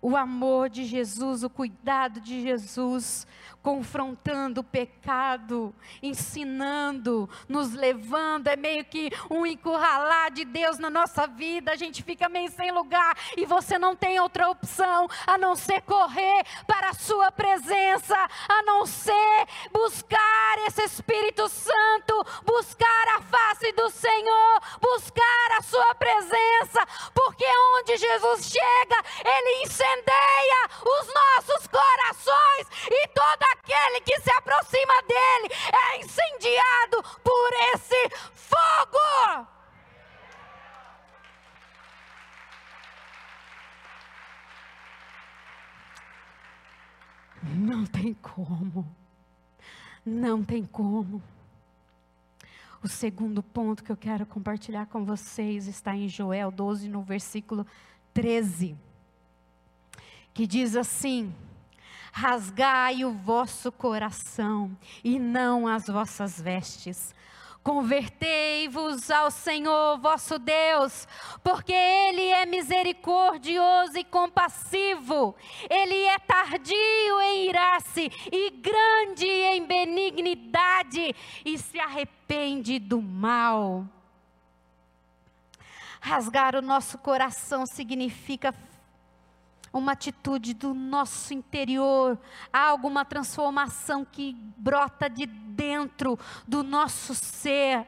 o 0.01 0.15
amor 0.15 0.69
de 0.69 0.85
Jesus, 0.85 1.43
o 1.43 1.49
cuidado 1.49 2.21
de 2.21 2.41
Jesus, 2.41 3.27
confrontando 3.61 4.61
o 4.61 4.63
pecado, 4.63 5.75
ensinando, 6.01 7.29
nos 7.47 7.73
levando, 7.73 8.47
é 8.47 8.55
meio 8.55 8.85
que 8.85 9.11
um 9.29 9.45
encurralar 9.45 10.31
de 10.31 10.45
Deus 10.45 10.79
na 10.79 10.89
nossa 10.89 11.27
vida, 11.27 11.71
a 11.71 11.75
gente 11.75 12.01
fica 12.01 12.29
meio 12.29 12.49
sem 12.51 12.71
lugar 12.71 13.17
e 13.35 13.45
você 13.45 13.77
não 13.77 13.95
tem 13.95 14.19
outra 14.19 14.49
opção 14.49 15.07
a 15.27 15.37
não 15.37 15.55
ser 15.55 15.81
correr 15.81 16.43
para 16.65 16.89
a 16.89 16.93
Sua 16.93 17.31
presença, 17.31 18.15
a 18.47 18.63
não 18.63 18.85
ser 18.85 19.47
buscar 19.73 20.57
esse 20.67 20.83
Espírito 20.83 21.47
Santo, 21.49 22.25
buscar 22.45 23.07
a 23.17 23.21
face 23.21 23.71
do 23.73 23.89
Senhor, 23.89 24.61
buscar 24.81 25.57
a 25.57 25.61
Sua 25.61 25.95
presença, 25.95 26.85
porque 27.13 27.45
onde 27.75 27.97
Jesus 27.97 28.45
chega, 28.45 29.03
Ele 29.25 29.63
incendeia 29.89 30.69
os 30.85 31.07
nossos 31.13 31.67
corações 31.67 32.67
e 32.89 33.07
todo 33.07 33.43
aquele 33.53 34.01
que 34.01 34.19
se 34.21 34.31
aproxima 34.31 34.93
dele 35.07 35.53
é 35.73 35.99
incendiado 35.99 37.03
por 37.23 37.53
esse 37.73 38.09
fogo. 38.33 39.47
Não 47.41 47.85
tem 47.85 48.13
como. 48.13 48.95
Não 50.05 50.43
tem 50.43 50.65
como. 50.65 51.21
O 52.81 52.87
segundo 52.87 53.43
ponto 53.43 53.83
que 53.83 53.91
eu 53.91 53.97
quero 53.97 54.25
compartilhar 54.25 54.85
com 54.85 55.03
vocês 55.03 55.67
está 55.67 55.95
em 55.95 56.07
Joel 56.07 56.51
12, 56.51 56.87
no 56.87 57.01
versículo 57.01 57.67
13, 58.13 58.77
que 60.39 60.47
diz 60.47 60.73
assim: 60.73 61.35
rasgai 62.13 63.03
o 63.03 63.11
vosso 63.11 63.73
coração 63.73 64.71
e 65.03 65.19
não 65.19 65.67
as 65.67 65.87
vossas 65.87 66.39
vestes. 66.39 67.13
Convertei-vos 67.61 69.11
ao 69.11 69.31
Senhor 69.31 69.99
vosso 69.99 70.39
Deus, 70.39 71.05
porque 71.43 71.73
Ele 71.73 72.21
é 72.21 72.45
misericordioso 72.45 73.97
e 73.97 74.05
compassivo, 74.05 75.35
Ele 75.69 76.05
é 76.05 76.17
tardio 76.19 77.19
em 77.21 77.49
irar-se 77.49 78.09
e 78.31 78.49
grande 78.49 79.27
em 79.27 79.65
benignidade, 79.65 81.13
e 81.43 81.57
se 81.57 81.77
arrepende 81.77 82.79
do 82.79 83.01
mal. 83.01 83.85
Rasgar 85.99 86.55
o 86.55 86.61
nosso 86.61 86.97
coração 86.97 87.65
significa 87.65 88.53
uma 89.71 89.93
atitude 89.93 90.53
do 90.53 90.73
nosso 90.73 91.33
interior, 91.33 92.17
há 92.51 92.67
alguma 92.67 93.05
transformação 93.05 94.03
que 94.05 94.33
brota 94.57 95.09
de 95.09 95.25
dentro 95.25 96.17
do 96.47 96.63
nosso 96.63 97.13
ser. 97.13 97.85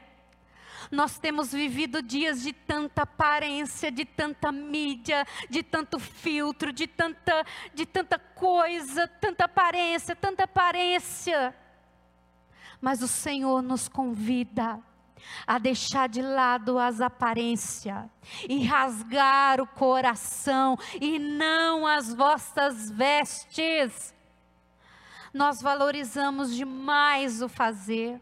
Nós 0.92 1.18
temos 1.18 1.52
vivido 1.52 2.02
dias 2.02 2.42
de 2.42 2.54
tanta 2.54 3.04
aparência, 3.04 3.92
de 3.92 4.04
tanta 4.04 4.52
mídia, 4.52 5.26
de 5.50 5.64
tanto 5.64 6.00
filtro, 6.00 6.74
de 6.74 6.88
tanta, 6.88 7.46
de 7.74 7.86
tanta 7.86 8.20
coisa, 8.20 9.08
tanta 9.08 9.46
aparência, 9.46 10.16
tanta 10.16 10.44
aparência. 10.44 11.56
Mas 12.82 13.02
o 13.02 13.08
Senhor 13.08 13.62
nos 13.62 13.88
convida 13.88 14.82
a 15.46 15.58
deixar 15.58 16.08
de 16.08 16.22
lado 16.22 16.78
as 16.78 17.02
aparências 17.02 18.06
e 18.48 18.64
rasgar 18.66 19.60
o 19.62 19.68
coração 19.68 20.78
e 21.00 21.20
não 21.20 21.86
as 21.86 22.14
vossas 22.14 22.90
vestes. 22.92 24.14
Nós 25.34 25.62
valorizamos 25.62 26.56
demais 26.56 27.42
o 27.42 27.48
fazer. 27.48 28.20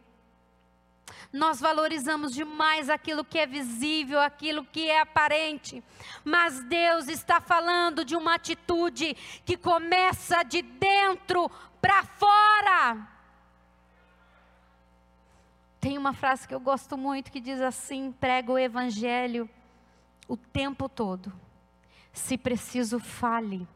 Nós 1.32 1.60
valorizamos 1.60 2.32
demais 2.34 2.90
aquilo 2.90 3.24
que 3.24 3.38
é 3.38 3.46
visível, 3.46 4.20
aquilo 4.20 4.64
que 4.64 4.88
é 4.88 5.00
aparente. 5.00 5.82
Mas 6.24 6.64
Deus 6.64 7.08
está 7.08 7.40
falando 7.40 8.04
de 8.04 8.16
uma 8.16 8.34
atitude 8.34 9.14
que 9.44 9.56
começa 9.56 10.42
de 10.42 10.60
dentro 10.62 11.48
para 11.80 12.02
fora. 12.02 13.19
Tem 15.80 15.96
uma 15.96 16.12
frase 16.12 16.46
que 16.46 16.54
eu 16.54 16.60
gosto 16.60 16.96
muito 16.98 17.32
que 17.32 17.40
diz 17.40 17.60
assim: 17.60 18.12
prega 18.12 18.52
o 18.52 18.58
evangelho 18.58 19.48
o 20.28 20.36
tempo 20.36 20.88
todo. 20.88 21.32
Se 22.12 22.36
preciso, 22.36 22.98
fale. 23.00 23.66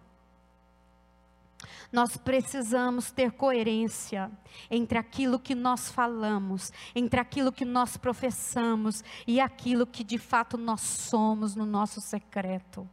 Nós 1.91 2.17
precisamos 2.17 3.11
ter 3.11 3.33
coerência 3.33 4.31
entre 4.71 4.99
aquilo 4.99 5.39
que 5.39 5.55
nós 5.55 5.91
falamos, 5.91 6.73
entre 6.95 7.21
aquilo 7.21 7.53
que 7.53 7.65
nós 7.65 7.97
professamos 7.97 9.03
e 9.27 9.41
aquilo 9.41 9.87
que 9.87 10.03
de 10.03 10.19
fato 10.19 10.59
nós 10.59 10.81
somos 10.81 11.55
no 11.55 11.65
nosso 11.65 12.01
secreto. 12.01 12.89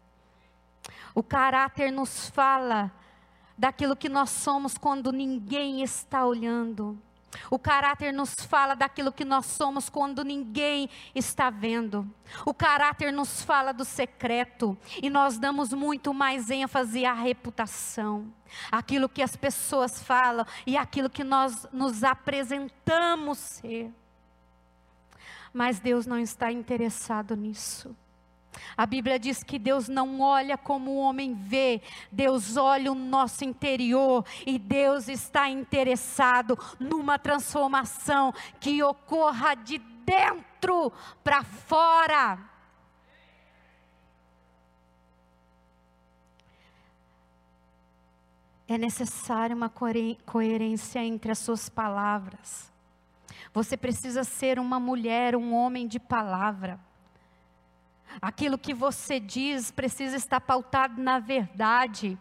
O 1.13 1.24
caráter 1.24 1.91
nos 1.91 2.30
fala 2.30 2.91
daquilo 3.58 3.96
que 3.96 4.08
nós 4.08 4.30
somos 4.30 4.77
quando 4.77 5.12
ninguém 5.12 5.82
está 5.82 6.25
olhando. 6.25 6.98
O 7.50 7.57
caráter 7.57 8.11
nos 8.11 8.33
fala 8.33 8.75
daquilo 8.75 9.11
que 9.11 9.23
nós 9.23 9.45
somos 9.45 9.89
quando 9.89 10.23
ninguém 10.23 10.89
está 11.15 11.50
vendo. 11.50 12.09
O 12.45 12.53
caráter 12.53 13.11
nos 13.11 13.41
fala 13.41 13.71
do 13.71 13.85
secreto. 13.85 14.77
E 15.01 15.09
nós 15.09 15.38
damos 15.38 15.71
muito 15.73 16.13
mais 16.13 16.50
ênfase 16.50 17.05
à 17.05 17.13
reputação. 17.13 18.33
Aquilo 18.71 19.07
que 19.07 19.21
as 19.21 19.35
pessoas 19.35 20.01
falam 20.01 20.45
e 20.65 20.75
aquilo 20.75 21.09
que 21.09 21.23
nós 21.23 21.67
nos 21.71 22.03
apresentamos 22.03 23.38
ser. 23.38 23.91
Mas 25.53 25.79
Deus 25.79 26.05
não 26.05 26.19
está 26.19 26.51
interessado 26.51 27.35
nisso. 27.35 27.95
A 28.75 28.86
Bíblia 28.86 29.20
diz 29.20 29.43
que 29.43 29.58
Deus 29.58 29.88
não 29.88 30.22
olha 30.22 30.58
como 30.58 30.91
o 30.91 30.98
homem 30.98 31.34
vê, 31.34 31.81
Deus 32.12 32.58
olha 32.58 32.91
o 32.91 32.96
nosso 32.96 33.43
interior 33.43 34.25
e 34.46 34.58
Deus 34.58 35.08
está 35.08 35.50
interessado 35.50 36.58
numa 36.79 37.17
transformação 37.17 38.34
que 38.60 38.81
ocorra 38.84 39.55
de 39.55 39.77
dentro 39.77 40.91
para 41.24 41.43
fora. 41.43 42.39
É 48.67 48.77
necessária 48.77 49.55
uma 49.55 49.70
coerência 49.70 51.03
entre 51.03 51.31
as 51.31 51.39
suas 51.39 51.67
palavras. 51.67 52.72
Você 53.53 53.75
precisa 53.75 54.24
ser 54.24 54.60
uma 54.60 54.79
mulher, 54.79 55.36
um 55.36 55.53
homem 55.53 55.86
de 55.86 56.00
palavra. 56.00 56.79
Aquilo 58.20 58.58
que 58.58 58.74
você 58.74 59.20
diz 59.20 59.70
precisa 59.70 60.18
estar 60.18 60.41
pautado 60.41 61.00
na 61.01 61.20
verdade. 61.20 62.18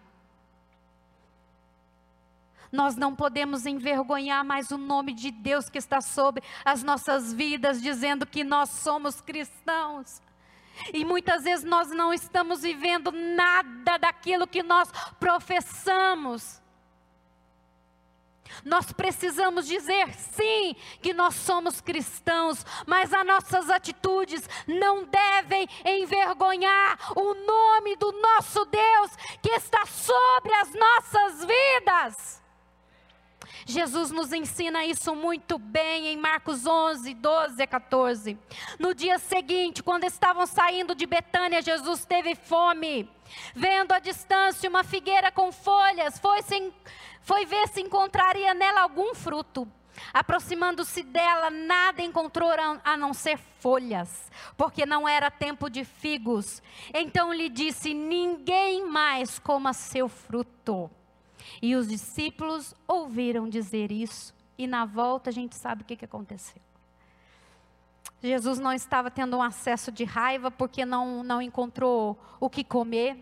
Nós 2.70 2.94
não 2.94 3.16
podemos 3.16 3.66
envergonhar 3.66 4.44
mais 4.44 4.70
o 4.70 4.78
nome 4.78 5.12
de 5.12 5.30
Deus 5.30 5.68
que 5.68 5.78
está 5.78 6.00
sobre 6.00 6.42
as 6.64 6.82
nossas 6.82 7.32
vidas, 7.32 7.82
dizendo 7.82 8.26
que 8.26 8.44
nós 8.44 8.68
somos 8.70 9.20
cristãos. 9.20 10.22
E 10.92 11.04
muitas 11.04 11.44
vezes 11.44 11.64
nós 11.64 11.88
não 11.90 12.14
estamos 12.14 12.62
vivendo 12.62 13.10
nada 13.10 13.98
daquilo 13.98 14.46
que 14.46 14.62
nós 14.62 14.90
professamos. 15.18 16.60
Nós 18.64 18.92
precisamos 18.92 19.66
dizer 19.66 20.12
sim 20.14 20.76
que 21.00 21.12
nós 21.12 21.34
somos 21.34 21.80
cristãos, 21.80 22.64
mas 22.86 23.12
as 23.12 23.26
nossas 23.26 23.70
atitudes 23.70 24.48
não 24.66 25.04
devem 25.04 25.68
envergonhar 25.84 26.98
o 27.16 27.34
nome 27.34 27.96
do 27.96 28.12
nosso 28.12 28.64
Deus 28.66 29.10
que 29.42 29.50
está 29.50 29.84
sobre 29.86 30.52
as 30.54 30.72
nossas 30.74 31.44
vidas. 31.44 32.39
Jesus 33.70 34.10
nos 34.10 34.32
ensina 34.32 34.84
isso 34.84 35.14
muito 35.14 35.58
bem 35.58 36.08
em 36.08 36.16
Marcos 36.16 36.66
11, 36.66 37.14
12 37.14 37.62
a 37.62 37.66
14. 37.66 38.38
No 38.78 38.94
dia 38.94 39.18
seguinte, 39.18 39.82
quando 39.82 40.04
estavam 40.04 40.46
saindo 40.46 40.94
de 40.94 41.06
Betânia, 41.06 41.62
Jesus 41.62 42.04
teve 42.04 42.34
fome. 42.34 43.08
Vendo 43.54 43.92
à 43.92 43.98
distância 43.98 44.68
uma 44.68 44.84
figueira 44.84 45.30
com 45.30 45.52
folhas, 45.52 46.18
foi 46.18 46.42
sem 46.42 46.72
foi 47.22 47.46
ver 47.46 47.68
se 47.68 47.80
encontraria 47.80 48.52
nela 48.54 48.80
algum 48.80 49.14
fruto. 49.14 49.68
Aproximando-se 50.12 51.02
dela, 51.02 51.50
nada 51.50 52.02
encontrou 52.02 52.50
a 52.84 52.96
não 52.96 53.12
ser 53.12 53.38
folhas, 53.60 54.30
porque 54.56 54.86
não 54.86 55.08
era 55.08 55.30
tempo 55.30 55.68
de 55.68 55.84
figos. 55.84 56.62
Então 56.92 57.32
lhe 57.32 57.48
disse: 57.48 57.92
Ninguém 57.92 58.86
mais 58.86 59.38
coma 59.38 59.72
seu 59.72 60.08
fruto. 60.08 60.90
E 61.60 61.74
os 61.74 61.88
discípulos 61.88 62.74
ouviram 62.86 63.48
dizer 63.48 63.90
isso, 63.90 64.34
e 64.56 64.66
na 64.66 64.84
volta 64.84 65.30
a 65.30 65.32
gente 65.32 65.54
sabe 65.56 65.82
o 65.82 65.84
que, 65.84 65.96
que 65.96 66.04
aconteceu. 66.04 66.60
Jesus 68.22 68.58
não 68.58 68.72
estava 68.72 69.10
tendo 69.10 69.36
um 69.36 69.42
acesso 69.42 69.90
de 69.90 70.04
raiva 70.04 70.50
porque 70.50 70.84
não, 70.84 71.22
não 71.22 71.40
encontrou 71.40 72.18
o 72.38 72.50
que 72.50 72.62
comer. 72.62 73.16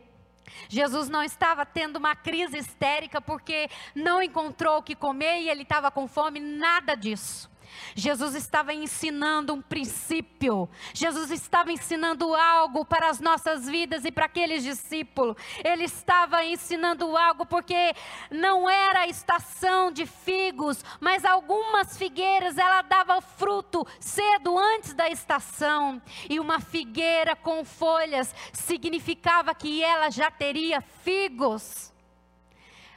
Jesus 0.68 1.08
não 1.08 1.22
estava 1.22 1.64
tendo 1.64 1.96
uma 1.96 2.16
crise 2.16 2.58
histérica 2.58 3.20
porque 3.20 3.68
não 3.94 4.22
encontrou 4.22 4.78
o 4.78 4.82
que 4.82 4.96
comer 4.96 5.42
e 5.42 5.48
ele 5.48 5.62
estava 5.62 5.90
com 5.90 6.08
fome, 6.08 6.40
nada 6.40 6.96
disso. 6.96 7.48
Jesus 7.94 8.34
estava 8.34 8.72
ensinando 8.72 9.54
um 9.54 9.62
princípio, 9.62 10.68
Jesus 10.92 11.30
estava 11.30 11.72
ensinando 11.72 12.34
algo 12.34 12.84
para 12.84 13.08
as 13.08 13.20
nossas 13.20 13.66
vidas 13.66 14.04
e 14.04 14.12
para 14.12 14.26
aqueles 14.26 14.62
discípulos. 14.62 15.36
Ele 15.64 15.84
estava 15.84 16.44
ensinando 16.44 17.16
algo 17.16 17.46
porque 17.46 17.94
não 18.30 18.68
era 18.68 19.00
a 19.00 19.08
estação 19.08 19.90
de 19.90 20.06
figos, 20.06 20.84
mas 21.00 21.24
algumas 21.24 21.96
figueiras 21.96 22.56
ela 22.56 22.82
dava 22.82 23.20
fruto 23.20 23.86
cedo 24.00 24.58
antes 24.58 24.94
da 24.94 25.08
estação, 25.08 26.00
e 26.28 26.40
uma 26.40 26.60
figueira 26.60 27.34
com 27.36 27.64
folhas 27.64 28.34
significava 28.52 29.54
que 29.54 29.82
ela 29.82 30.10
já 30.10 30.30
teria 30.30 30.80
figos. 30.80 31.92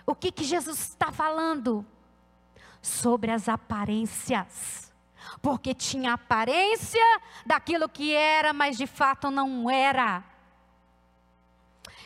O 0.06 0.16
que 0.16 0.32
que 0.32 0.44
Jesus 0.44 0.80
está 0.80 1.12
falando? 1.12 1.86
Sobre 2.82 3.32
as 3.32 3.48
aparências. 3.48 4.92
Porque 5.42 5.74
tinha 5.74 6.14
aparência 6.14 7.22
daquilo 7.46 7.88
que 7.88 8.14
era, 8.14 8.54
mas 8.54 8.78
de 8.78 8.88
fato 8.88 9.30
não 9.30 9.70
era. 9.70 10.24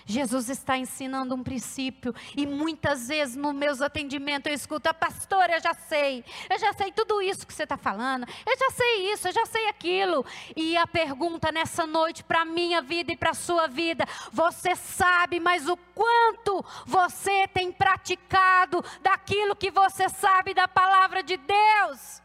Jesus 0.06 0.50
está 0.50 0.78
ensinando 0.78 1.34
um 1.34 1.44
princípio 1.44 2.14
e 2.38 2.46
muitas 2.46 3.08
vezes 3.08 3.36
nos 3.36 3.56
meus 3.56 3.82
atendimentos 3.82 4.48
eu 4.50 4.54
escuto, 4.56 4.94
pastor, 4.94 5.50
eu 5.50 5.60
já 5.60 5.74
sei, 5.74 6.24
eu 6.48 6.60
já 6.60 6.74
sei 6.74 6.92
tudo 6.92 7.22
isso 7.24 7.46
que 7.46 7.54
você 7.54 7.64
está 7.64 7.76
falando, 7.76 8.28
eu 8.46 8.58
já 8.58 8.70
sei 8.70 9.12
isso, 9.12 9.28
eu 9.28 9.34
já 9.34 9.46
sei 9.48 9.68
aquilo. 9.68 10.24
E 10.56 10.78
a 10.78 10.86
pergunta 10.86 11.52
nessa 11.52 11.88
noite 11.88 12.24
para 12.24 12.42
a 12.42 12.46
minha 12.46 12.84
vida 12.84 13.12
e 13.12 13.18
para 13.18 13.32
a 13.32 13.34
sua 13.34 13.68
vida, 13.68 14.06
você 14.32 14.76
sabe, 14.76 15.40
mas 15.40 15.68
o 15.68 15.76
quanto 15.76 16.64
você 16.86 17.48
tem 17.48 17.72
praticado 17.72 18.84
daquilo 19.02 19.56
que 19.56 19.72
você 19.72 20.08
sabe 20.08 20.54
da 20.54 20.68
palavra 20.68 21.24
de 21.24 21.36
Deus? 21.36 22.22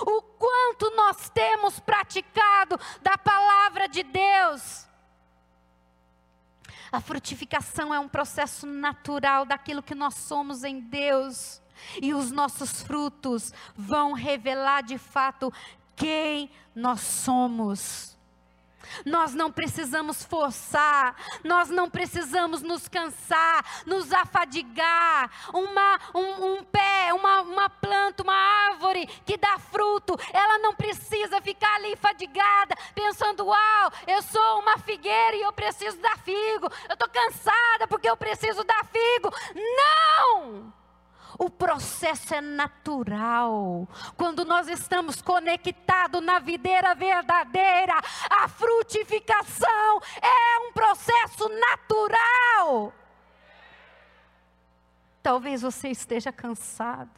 O 0.00 0.20
quanto 0.22 0.90
nós 0.96 1.30
temos 1.30 1.78
praticado 1.78 2.78
da 3.00 3.16
palavra 3.16 3.88
de 3.88 4.02
Deus? 4.02 4.85
A 6.96 7.00
frutificação 7.02 7.92
é 7.92 8.00
um 8.00 8.08
processo 8.08 8.66
natural 8.66 9.44
daquilo 9.44 9.82
que 9.82 9.94
nós 9.94 10.14
somos 10.14 10.64
em 10.64 10.80
Deus. 10.80 11.60
E 12.00 12.14
os 12.14 12.30
nossos 12.30 12.82
frutos 12.82 13.52
vão 13.76 14.14
revelar 14.14 14.82
de 14.82 14.96
fato 14.96 15.52
quem 15.94 16.50
nós 16.74 17.02
somos. 17.02 18.15
Nós 19.04 19.34
não 19.34 19.50
precisamos 19.50 20.24
forçar, 20.24 21.16
nós 21.44 21.68
não 21.68 21.88
precisamos 21.88 22.62
nos 22.62 22.88
cansar, 22.88 23.64
nos 23.86 24.12
afadigar. 24.12 25.30
Uma, 25.52 26.00
um, 26.14 26.54
um 26.54 26.64
pé, 26.64 27.12
uma, 27.12 27.42
uma 27.42 27.70
planta, 27.70 28.22
uma 28.22 28.34
árvore 28.34 29.06
que 29.24 29.36
dá 29.36 29.58
fruto, 29.58 30.18
ela 30.32 30.58
não 30.58 30.74
precisa 30.74 31.40
ficar 31.40 31.74
ali 31.76 31.96
fadigada, 31.96 32.74
pensando: 32.94 33.46
uau, 33.46 33.92
eu 34.06 34.22
sou 34.22 34.60
uma 34.60 34.78
figueira 34.78 35.36
e 35.36 35.42
eu 35.42 35.52
preciso 35.52 35.98
dar 35.98 36.18
figo, 36.18 36.70
eu 36.88 36.94
estou 36.94 37.08
cansada 37.08 37.86
porque 37.88 38.08
eu 38.08 38.16
preciso 38.16 38.64
dar 38.64 38.84
figo. 38.86 39.32
Não! 39.54 40.85
O 41.38 41.50
processo 41.50 42.34
é 42.34 42.40
natural. 42.40 43.88
Quando 44.16 44.44
nós 44.44 44.68
estamos 44.68 45.20
conectados 45.20 46.22
na 46.22 46.38
videira 46.38 46.94
verdadeira, 46.94 47.94
a 48.30 48.48
frutificação 48.48 50.00
é 50.22 50.58
um 50.68 50.72
processo 50.72 51.48
natural. 51.48 52.92
Talvez 55.22 55.62
você 55.62 55.88
esteja 55.88 56.32
cansado. 56.32 57.10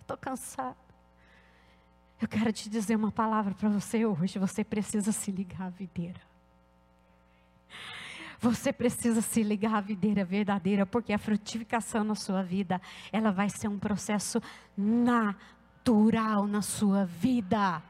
Estou 0.00 0.16
cansado. 0.16 0.76
Eu 2.20 2.28
quero 2.28 2.52
te 2.52 2.68
dizer 2.68 2.96
uma 2.96 3.10
palavra 3.10 3.54
para 3.54 3.68
você 3.68 4.04
hoje. 4.04 4.38
Você 4.38 4.62
precisa 4.62 5.10
se 5.10 5.30
ligar 5.30 5.68
à 5.68 5.70
videira. 5.70 6.29
Você 8.40 8.72
precisa 8.72 9.20
se 9.20 9.42
ligar 9.42 9.74
à 9.74 9.80
videira 9.82 10.24
verdadeira, 10.24 10.86
porque 10.86 11.12
a 11.12 11.18
frutificação 11.18 12.02
na 12.02 12.14
sua 12.14 12.42
vida, 12.42 12.80
ela 13.12 13.30
vai 13.30 13.50
ser 13.50 13.68
um 13.68 13.78
processo 13.78 14.40
natural 14.74 16.46
na 16.46 16.62
sua 16.62 17.04
vida. 17.04 17.82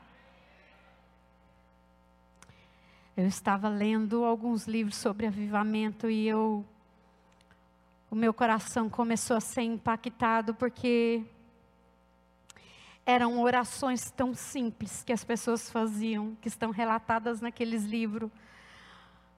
Eu 3.16 3.28
estava 3.28 3.68
lendo 3.68 4.24
alguns 4.24 4.66
livros 4.66 4.96
sobre 4.96 5.26
avivamento 5.26 6.10
e 6.10 6.26
eu 6.26 6.64
o 8.10 8.16
meu 8.16 8.34
coração 8.34 8.90
começou 8.90 9.36
a 9.36 9.40
ser 9.40 9.62
impactado 9.62 10.52
porque 10.52 11.22
eram 13.06 13.40
orações 13.40 14.10
tão 14.10 14.34
simples 14.34 15.04
que 15.04 15.12
as 15.12 15.22
pessoas 15.22 15.70
faziam, 15.70 16.36
que 16.40 16.48
estão 16.48 16.72
relatadas 16.72 17.40
naqueles 17.40 17.84
livros 17.84 18.28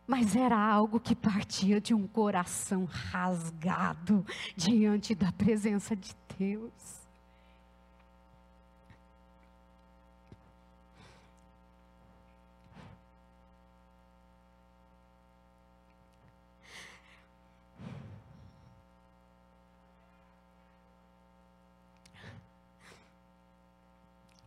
mas 0.06 0.34
era 0.36 0.58
algo 0.58 1.00
que 1.00 1.14
partia 1.14 1.80
de 1.80 1.94
um 1.94 2.06
coração 2.06 2.84
rasgado 2.84 4.24
diante 4.56 5.14
da 5.14 5.32
presença 5.32 5.94
de 5.96 6.14
Deus. 6.38 7.02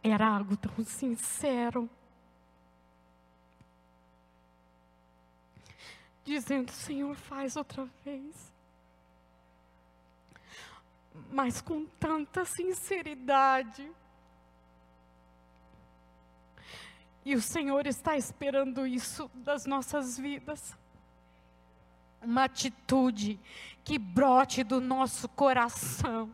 Era 0.03 0.27
algo 0.27 0.55
tão 0.55 0.85
sincero. 0.85 1.89
Dizendo, 6.25 6.71
Senhor, 6.71 7.15
faz 7.15 7.55
outra 7.55 7.87
vez. 8.03 8.51
Mas 11.31 11.61
com 11.61 11.85
tanta 11.99 12.43
sinceridade. 12.43 13.89
E 17.23 17.35
o 17.35 17.41
Senhor 17.41 17.85
está 17.85 18.17
esperando 18.17 18.87
isso 18.87 19.29
das 19.35 19.65
nossas 19.67 20.17
vidas. 20.17 20.75
Uma 22.21 22.45
atitude 22.45 23.39
que 23.83 23.99
brote 23.99 24.63
do 24.63 24.81
nosso 24.81 25.29
coração 25.29 26.33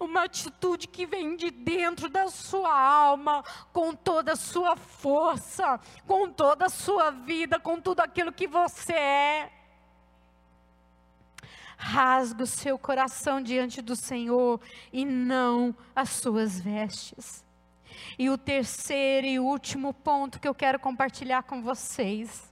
uma 0.00 0.24
atitude 0.24 0.88
que 0.88 1.04
vem 1.04 1.36
de 1.36 1.50
dentro 1.50 2.08
da 2.08 2.28
sua 2.28 2.72
alma, 2.72 3.44
com 3.72 3.94
toda 3.94 4.32
a 4.32 4.36
sua 4.36 4.74
força, 4.74 5.78
com 6.06 6.30
toda 6.32 6.66
a 6.66 6.70
sua 6.70 7.10
vida, 7.10 7.60
com 7.60 7.78
tudo 7.78 8.00
aquilo 8.00 8.32
que 8.32 8.48
você 8.48 8.94
é. 8.94 9.52
Rasga 11.76 12.44
o 12.44 12.46
seu 12.46 12.78
coração 12.78 13.42
diante 13.42 13.82
do 13.82 13.94
Senhor 13.94 14.60
e 14.92 15.04
não 15.04 15.76
as 15.94 16.08
suas 16.08 16.58
vestes. 16.58 17.44
E 18.18 18.30
o 18.30 18.38
terceiro 18.38 19.26
e 19.26 19.38
último 19.38 19.92
ponto 19.92 20.40
que 20.40 20.48
eu 20.48 20.54
quero 20.54 20.78
compartilhar 20.78 21.42
com 21.42 21.62
vocês 21.62 22.50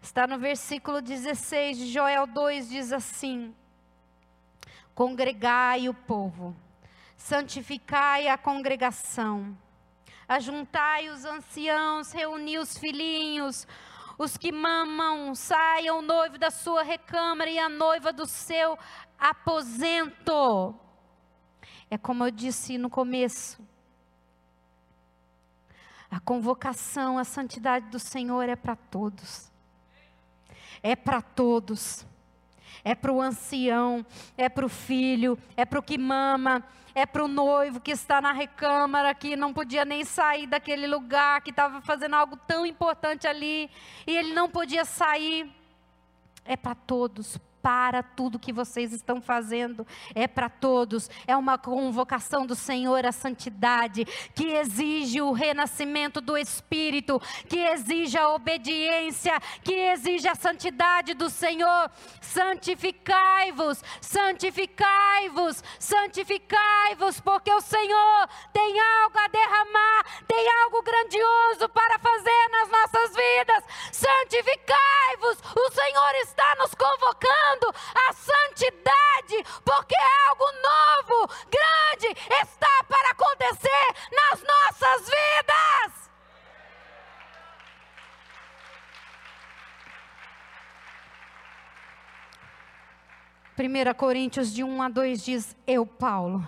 está 0.00 0.26
no 0.26 0.38
versículo 0.38 1.00
16 1.00 1.78
de 1.78 1.92
Joel 1.92 2.26
2: 2.26 2.68
diz 2.68 2.92
assim: 2.92 3.54
Congregai 4.98 5.88
o 5.88 5.94
povo, 5.94 6.56
santificai 7.16 8.26
a 8.26 8.36
congregação, 8.36 9.56
ajuntai 10.26 11.08
os 11.08 11.24
anciãos, 11.24 12.10
reuni 12.10 12.58
os 12.58 12.76
filhinhos, 12.76 13.64
os 14.18 14.36
que 14.36 14.50
mamam, 14.50 15.36
saiam 15.36 16.00
o 16.00 16.02
noivo 16.02 16.36
da 16.36 16.50
sua 16.50 16.82
recâmara 16.82 17.48
e 17.48 17.60
a 17.60 17.68
noiva 17.68 18.12
do 18.12 18.26
seu 18.26 18.76
aposento. 19.16 20.74
É 21.88 21.96
como 21.96 22.24
eu 22.24 22.32
disse 22.32 22.76
no 22.76 22.90
começo. 22.90 23.64
A 26.10 26.18
convocação 26.18 27.18
à 27.18 27.22
santidade 27.22 27.86
do 27.86 28.00
Senhor 28.00 28.48
é 28.48 28.56
para 28.56 28.74
todos. 28.74 29.48
É 30.82 30.96
para 30.96 31.22
todos 31.22 32.04
é 32.84 32.94
para 32.94 33.12
o 33.12 33.20
ancião, 33.20 34.04
é 34.36 34.48
para 34.48 34.64
o 34.64 34.68
filho, 34.68 35.38
é 35.56 35.64
para 35.64 35.78
o 35.78 35.82
que 35.82 35.98
mama, 35.98 36.64
é 36.94 37.06
para 37.06 37.24
o 37.24 37.28
noivo 37.28 37.80
que 37.80 37.92
está 37.92 38.20
na 38.20 38.32
recâmara, 38.32 39.14
que 39.14 39.36
não 39.36 39.52
podia 39.52 39.84
nem 39.84 40.04
sair 40.04 40.46
daquele 40.46 40.86
lugar, 40.86 41.40
que 41.42 41.50
estava 41.50 41.80
fazendo 41.80 42.14
algo 42.14 42.36
tão 42.36 42.66
importante 42.66 43.26
ali, 43.26 43.70
e 44.06 44.16
ele 44.16 44.32
não 44.32 44.48
podia 44.48 44.84
sair. 44.84 45.50
É 46.44 46.56
para 46.56 46.74
todos, 46.74 47.38
para 47.62 48.02
tudo 48.02 48.38
que 48.38 48.52
vocês 48.52 48.92
estão 48.92 49.20
fazendo, 49.20 49.86
é 50.14 50.26
para 50.26 50.48
todos, 50.48 51.10
é 51.26 51.36
uma 51.36 51.58
convocação 51.58 52.46
do 52.46 52.54
Senhor 52.54 53.04
à 53.04 53.12
santidade, 53.12 54.04
que 54.34 54.46
exige 54.52 55.20
o 55.20 55.32
renascimento 55.32 56.20
do 56.20 56.36
Espírito, 56.36 57.20
que 57.48 57.58
exige 57.58 58.16
a 58.16 58.28
obediência, 58.30 59.38
que 59.62 59.74
exige 59.74 60.28
a 60.28 60.34
santidade 60.34 61.14
do 61.14 61.28
Senhor. 61.28 61.90
Santificai-vos, 62.20 63.82
santificai-vos, 64.00 65.62
santificai-vos, 65.78 67.20
porque 67.20 67.52
o 67.52 67.60
Senhor 67.60 68.28
tem 68.52 68.80
algo 68.80 69.18
a 69.18 69.28
derramar, 69.28 70.04
tem 70.26 70.62
algo 70.62 70.82
grandioso 70.82 71.68
para 71.70 71.98
fazer 71.98 72.48
nas 72.50 72.68
nossas 72.70 73.16
vidas. 73.16 73.64
Santificai-vos, 73.92 75.38
o 75.56 75.70
Senhor 75.72 76.14
está 76.22 76.54
nos 76.56 76.74
convocando 76.74 77.47
a 77.48 78.12
santidade, 78.12 79.44
porque 79.64 79.96
algo 80.28 80.44
novo, 80.62 81.34
grande, 81.48 82.20
está 82.42 82.84
para 82.84 83.10
acontecer 83.10 83.94
nas 84.12 84.42
nossas 84.42 85.08
vidas. 85.08 86.08
Primeira 93.56 93.92
Coríntios 93.92 94.52
de 94.52 94.62
1 94.62 94.82
a 94.82 94.88
2 94.88 95.24
diz: 95.24 95.56
Eu, 95.66 95.84
Paulo, 95.84 96.46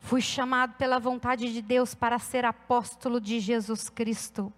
fui 0.00 0.22
chamado 0.22 0.72
pela 0.74 0.98
vontade 0.98 1.52
de 1.52 1.60
Deus 1.60 1.94
para 1.94 2.18
ser 2.18 2.46
apóstolo 2.46 3.20
de 3.20 3.38
Jesus 3.38 3.90
Cristo. 3.90 4.50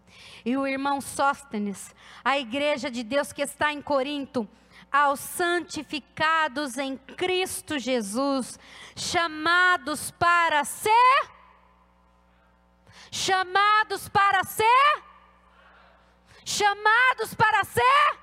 E 0.44 0.56
o 0.56 0.64
irmão 0.64 1.00
Sóstenes, 1.00 1.92
a 2.24 2.38
igreja 2.38 2.88
de 2.88 3.02
Deus 3.02 3.32
que 3.32 3.42
está 3.42 3.72
em 3.72 3.82
Corinto, 3.82 4.48
aos 4.92 5.20
santificados 5.20 6.76
em 6.76 6.96
Cristo 6.96 7.78
Jesus, 7.78 8.58
chamados 8.94 10.10
para 10.12 10.64
ser? 10.64 11.30
Chamados 13.10 14.08
para 14.08 14.44
ser? 14.44 15.02
Chamados 16.44 17.34
para 17.34 17.64
ser 17.64 18.22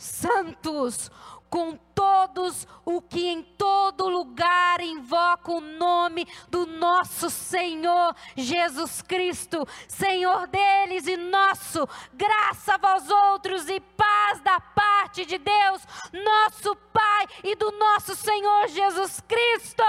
santos 0.00 1.10
com 1.50 1.76
todos 2.00 2.66
o 2.82 3.02
que 3.02 3.26
em 3.26 3.42
todo 3.42 4.08
lugar 4.08 4.80
invoca 4.80 5.52
o 5.52 5.60
nome 5.60 6.26
do 6.48 6.64
nosso 6.64 7.28
Senhor 7.28 8.16
Jesus 8.34 9.02
Cristo, 9.02 9.68
Senhor 9.86 10.46
deles 10.46 11.06
e 11.06 11.18
nosso, 11.18 11.86
graça 12.14 12.76
a 12.76 12.78
vós 12.78 13.10
outros 13.10 13.68
e 13.68 13.78
paz 13.80 14.40
da 14.40 14.58
parte 14.58 15.26
de 15.26 15.36
Deus, 15.36 15.82
nosso 16.10 16.74
Pai 16.90 17.26
e 17.44 17.54
do 17.54 17.70
nosso 17.72 18.16
Senhor 18.16 18.68
Jesus 18.68 19.20
Cristo. 19.28 19.84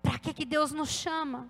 Para 0.00 0.20
que 0.20 0.32
que 0.32 0.44
Deus 0.44 0.70
nos 0.70 0.90
chama? 0.90 1.48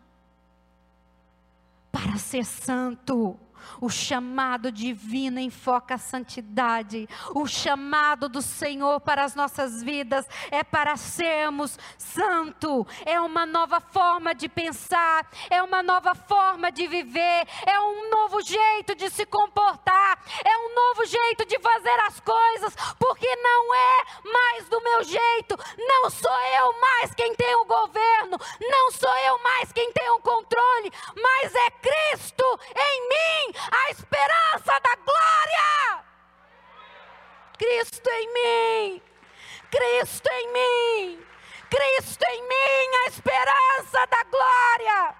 Para 1.92 2.16
ser 2.16 2.46
santo 2.46 3.38
o 3.80 3.88
chamado 3.88 4.70
divino 4.70 5.38
enfoca 5.38 5.94
a 5.94 5.98
santidade. 5.98 7.08
O 7.34 7.46
chamado 7.46 8.28
do 8.28 8.42
Senhor 8.42 9.00
para 9.00 9.24
as 9.24 9.34
nossas 9.34 9.82
vidas 9.82 10.26
é 10.50 10.62
para 10.62 10.96
sermos 10.96 11.78
santo. 11.98 12.86
É 13.04 13.20
uma 13.20 13.46
nova 13.46 13.80
forma 13.80 14.34
de 14.34 14.48
pensar, 14.48 15.28
é 15.50 15.62
uma 15.62 15.82
nova 15.82 16.14
forma 16.14 16.70
de 16.70 16.86
viver, 16.86 17.46
é 17.66 17.80
um 17.80 18.10
novo 18.10 18.40
jeito 18.42 18.94
de 18.94 19.10
se 19.10 19.26
comportar, 19.26 20.18
é 20.44 20.56
um 20.58 20.74
novo 20.74 21.04
jeito 21.04 21.44
de 21.46 21.58
fazer 21.58 22.00
as 22.06 22.20
coisas, 22.20 22.74
porque 22.98 23.36
não 23.36 23.74
é 23.74 24.04
mais 24.32 24.68
do 24.68 24.80
meu 24.80 25.02
jeito. 25.04 25.58
Não 25.78 26.10
sou 26.10 26.30
eu 26.30 26.80
mais 26.80 27.14
quem 27.14 27.34
tem 27.34 27.54
o 27.56 27.64
governo, 27.64 28.38
não 28.60 28.90
sou 28.92 29.16
eu 29.18 29.38
mais 29.42 29.72
quem 29.72 29.92
tem 29.92 30.10
o 30.10 30.20
controle, 30.20 30.92
mas 31.20 31.54
é 31.54 31.70
Cristo 31.70 32.44
em 32.76 33.08
mim 33.08 33.53
a 33.56 33.90
esperança 33.90 34.80
da 34.80 34.96
glória. 34.96 36.04
Cristo 37.58 38.08
em 38.10 38.34
mim, 38.34 39.02
Cristo 39.70 40.28
em 40.28 40.52
mim, 40.52 41.18
Cristo 41.70 42.22
em 42.24 42.42
mim, 42.42 42.96
a 43.04 43.08
esperança 43.08 44.06
da 44.10 44.24
glória. 44.24 45.14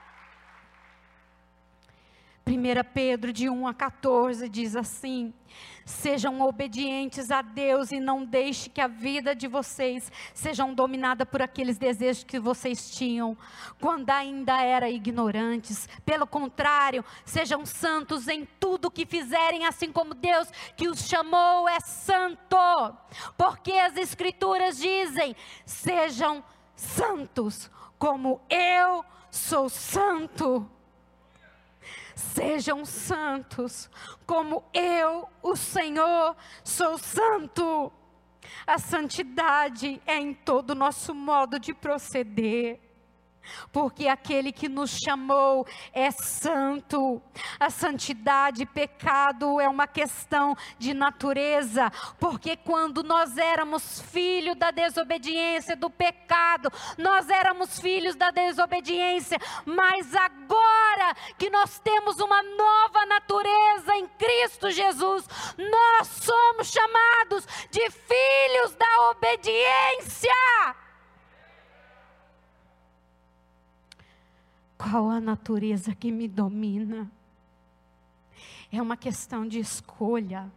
1 2.47 2.93
Pedro 2.93 3.33
de 3.33 3.49
1 3.49 3.67
a 3.67 3.75
14 3.75 4.49
diz 4.49 4.77
assim: 4.77 5.33
Sejam 5.85 6.41
obedientes 6.41 7.31
a 7.31 7.43
Deus 7.43 7.93
e 7.93 8.01
não 8.01 8.25
deixe 8.25 8.71
que 8.71 8.81
a 8.81 8.87
vida 8.87 9.35
de 9.35 9.47
vocês 9.47 10.11
seja 10.33 10.65
dominada 10.75 11.27
por 11.27 11.43
aqueles 11.43 11.77
desejos 11.77 12.25
que 12.25 12.39
vocês 12.39 12.91
tinham 12.97 13.37
quando 13.81 14.09
ainda 14.11 14.61
eram 14.63 14.89
ignorantes. 14.89 15.89
Pelo 16.05 16.27
contrário, 16.27 17.05
sejam 17.25 17.67
santos 17.67 18.29
em 18.29 18.47
tudo 18.59 18.91
que 18.91 19.05
fizerem, 19.05 19.67
assim 19.67 19.93
como 19.93 20.15
Deus 20.15 20.49
que 20.77 20.89
os 20.89 21.07
chamou 21.07 21.69
é 21.69 21.81
santo. 21.81 22.57
Porque 23.37 23.73
as 23.73 23.97
escrituras 23.97 24.79
dizem: 24.79 25.37
sejam 25.67 26.43
santos 26.75 27.71
como 27.99 28.41
eu 28.49 29.05
sou 29.31 29.69
santo. 29.69 30.71
Sejam 32.15 32.85
santos, 32.85 33.91
como 34.27 34.65
eu, 34.73 35.29
o 35.43 35.57
Senhor, 35.57 36.37
sou 36.63 36.97
santo. 36.99 37.93
A 38.67 38.79
santidade 38.79 40.01
é 40.07 40.17
em 40.17 40.35
todo 40.35 40.71
o 40.71 40.75
nosso 40.75 41.15
modo 41.15 41.59
de 41.59 41.75
proceder. 41.75 42.81
Porque 43.73 44.09
aquele 44.09 44.53
que 44.53 44.69
nos 44.69 44.99
chamou 45.05 45.67
é 45.93 46.11
santo. 46.11 47.23
A 47.59 47.71
santidade 47.71 48.67
pecado 48.67 49.61
é 49.61 49.69
uma 49.69 49.87
questão 49.87 50.57
de 50.79 50.95
natureza, 50.95 51.91
porque 52.19 52.57
quando 52.57 53.03
nós 53.03 53.37
éramos 53.37 54.01
filhos 54.01 54.57
da 54.57 54.71
desobediência, 54.71 55.77
do 55.77 55.91
pecado, 55.91 56.71
nós 56.99 57.29
éramos 57.29 57.79
filhos 57.79 58.17
da 58.17 58.31
desobediência, 58.31 59.39
mas 59.65 60.15
agora 60.15 61.15
que 61.39 61.51
nós 61.51 61.79
temos 61.81 62.19
uma 62.21 62.43
nova 62.43 63.07
natureza 63.07 63.95
em 63.97 64.07
Cristo 64.07 64.71
Jesus, 64.71 65.27
nós 65.59 66.09
somos 66.09 66.71
chamados 66.71 67.47
de 67.71 67.91
filhos 67.91 68.75
da 68.75 69.11
obediência. 69.11 70.84
Qual 74.77 75.11
a 75.11 75.21
natureza 75.21 75.95
que 75.95 76.11
me 76.11 76.29
domina? 76.29 77.11
É 78.71 78.83
uma 78.83 78.97
questão 78.97 79.47
de 79.47 79.59
escolha. 79.59 80.51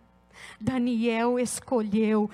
Daniel 0.59 1.39
escolheu, 1.39 2.29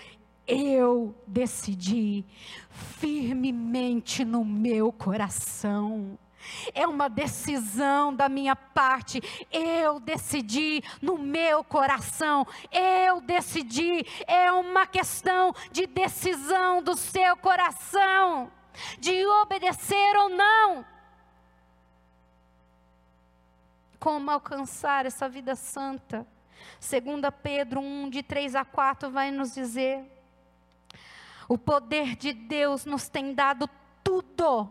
eu 0.48 1.16
decidi 1.26 2.26
firmemente 2.70 4.26
no 4.26 4.44
meu 4.44 4.92
coração. 4.92 6.18
É 6.74 6.86
uma 6.86 7.10
decisão 7.10 8.14
da 8.14 8.28
minha 8.28 8.56
parte. 8.56 9.22
Eu 9.52 10.00
decidi 10.00 10.84
no 11.02 11.18
meu 11.18 11.64
coração. 11.64 12.46
Eu 12.72 13.22
decidi. 13.22 14.06
É 14.28 14.52
uma 14.52 14.86
questão 14.86 15.54
de 15.72 15.88
decisão 15.88 16.82
do 16.82 16.96
seu 16.96 17.38
coração. 17.38 18.52
De 19.00 19.26
obedecer 19.26 20.18
ou 20.18 20.30
não. 20.30 20.86
Como 24.04 24.30
alcançar 24.30 25.06
essa 25.06 25.30
vida 25.30 25.56
santa. 25.56 26.28
Segunda 26.78 27.32
Pedro 27.32 27.80
1, 27.80 28.10
de 28.10 28.22
3 28.22 28.54
a 28.54 28.66
4, 28.66 29.10
vai 29.10 29.32
nos 29.32 29.54
dizer: 29.54 30.04
o 31.48 31.58
poder 31.58 32.18
de 32.18 32.34
Deus 32.34 32.84
nos 32.84 33.08
tem 33.08 33.34
dado 33.34 33.70
tudo 34.04 34.70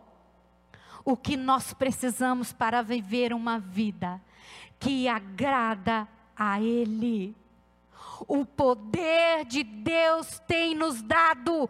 o 1.03 1.17
que 1.17 1.35
nós 1.35 1.73
precisamos 1.73 2.53
para 2.53 2.83
viver 2.83 3.33
uma 3.33 3.57
vida 3.57 4.21
que 4.79 5.07
agrada 5.07 6.07
a 6.37 6.61
Ele. 6.61 7.35
O 8.27 8.45
poder 8.45 9.45
de 9.45 9.63
Deus 9.63 10.37
tem 10.47 10.75
nos 10.75 11.01
dado 11.01 11.67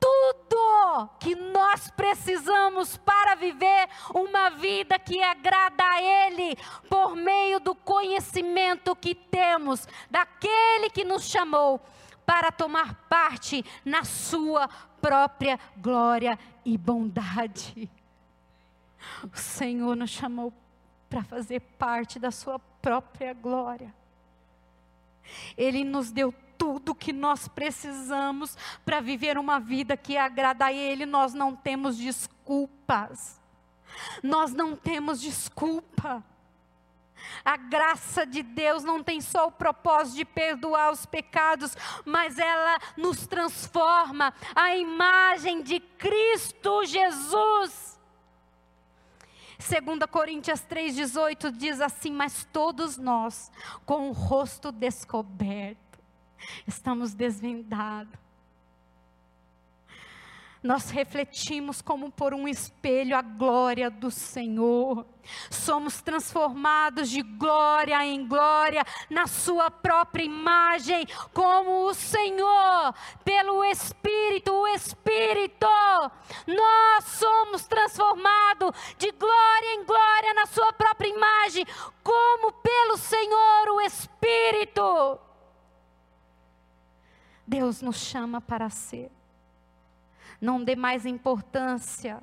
tudo 0.00 1.08
que 1.20 1.34
nós 1.34 1.90
precisamos 1.90 2.96
para 2.96 3.34
viver 3.34 3.88
uma 4.14 4.50
vida 4.50 4.98
que 4.98 5.22
agrada 5.22 5.84
a 5.84 6.02
Ele, 6.02 6.56
por 6.88 7.14
meio 7.14 7.60
do 7.60 7.74
conhecimento 7.74 8.96
que 8.96 9.14
temos 9.14 9.86
daquele 10.10 10.90
que 10.90 11.04
nos 11.04 11.24
chamou 11.24 11.80
para 12.24 12.52
tomar 12.52 12.94
parte 13.08 13.64
na 13.84 14.04
Sua 14.04 14.68
própria 15.00 15.58
glória 15.76 16.38
e 16.64 16.76
bondade. 16.76 17.90
O 19.32 19.36
Senhor 19.36 19.96
nos 19.96 20.10
chamou 20.10 20.52
para 21.08 21.24
fazer 21.24 21.60
parte 21.60 22.18
da 22.18 22.30
Sua 22.30 22.58
própria 22.58 23.32
glória. 23.32 23.94
Ele 25.56 25.84
nos 25.84 26.10
deu 26.10 26.32
tudo 26.58 26.94
que 26.94 27.12
nós 27.12 27.46
precisamos 27.46 28.58
para 28.84 29.00
viver 29.00 29.38
uma 29.38 29.60
vida 29.60 29.96
que 29.96 30.16
agrada 30.16 30.66
a 30.66 30.72
Ele, 30.72 31.06
nós 31.06 31.32
não 31.32 31.54
temos 31.54 31.96
desculpas. 31.96 33.40
Nós 34.22 34.52
não 34.52 34.76
temos 34.76 35.20
desculpa. 35.20 36.22
A 37.44 37.56
graça 37.56 38.26
de 38.26 38.42
Deus 38.42 38.84
não 38.84 39.02
tem 39.02 39.20
só 39.20 39.46
o 39.46 39.52
propósito 39.52 40.16
de 40.16 40.24
perdoar 40.24 40.92
os 40.92 41.06
pecados, 41.06 41.76
mas 42.04 42.38
ela 42.38 42.78
nos 42.96 43.26
transforma 43.26 44.32
à 44.54 44.76
imagem 44.76 45.62
de 45.62 45.80
Cristo 45.80 46.84
Jesus. 46.84 47.98
2 49.58 50.10
Coríntios 50.10 50.60
3,18 50.60 51.50
diz 51.50 51.80
assim: 51.80 52.12
Mas 52.12 52.46
todos 52.52 52.96
nós, 52.96 53.50
com 53.84 54.08
o 54.08 54.12
rosto 54.12 54.70
descoberto, 54.70 55.87
estamos 56.66 57.14
desvendados. 57.14 58.28
Nós 60.62 60.90
refletimos 60.90 61.80
como 61.80 62.10
por 62.10 62.34
um 62.34 62.48
espelho 62.48 63.16
a 63.16 63.22
glória 63.22 63.88
do 63.88 64.10
Senhor. 64.10 65.06
Somos 65.48 66.02
transformados 66.02 67.08
de 67.08 67.22
glória 67.22 68.04
em 68.04 68.26
glória 68.26 68.84
na 69.08 69.28
Sua 69.28 69.70
própria 69.70 70.24
imagem, 70.24 71.06
como 71.32 71.84
o 71.84 71.94
Senhor, 71.94 72.92
pelo 73.24 73.64
Espírito, 73.64 74.52
o 74.52 74.66
Espírito. 74.66 75.68
Nós 76.46 77.04
somos 77.04 77.64
transformados 77.68 78.72
de 78.98 79.12
glória 79.12 79.74
em 79.74 79.84
glória 79.84 80.34
na 80.34 80.46
Sua 80.46 80.72
própria 80.72 81.08
imagem, 81.08 81.64
como 82.02 82.50
pelo 82.52 82.96
Senhor, 82.96 83.68
o 83.68 83.80
Espírito. 83.82 85.27
Deus 87.48 87.80
nos 87.80 87.96
chama 87.96 88.42
para 88.42 88.68
ser. 88.68 89.10
Não 90.38 90.62
dê 90.62 90.76
mais 90.76 91.06
importância 91.06 92.22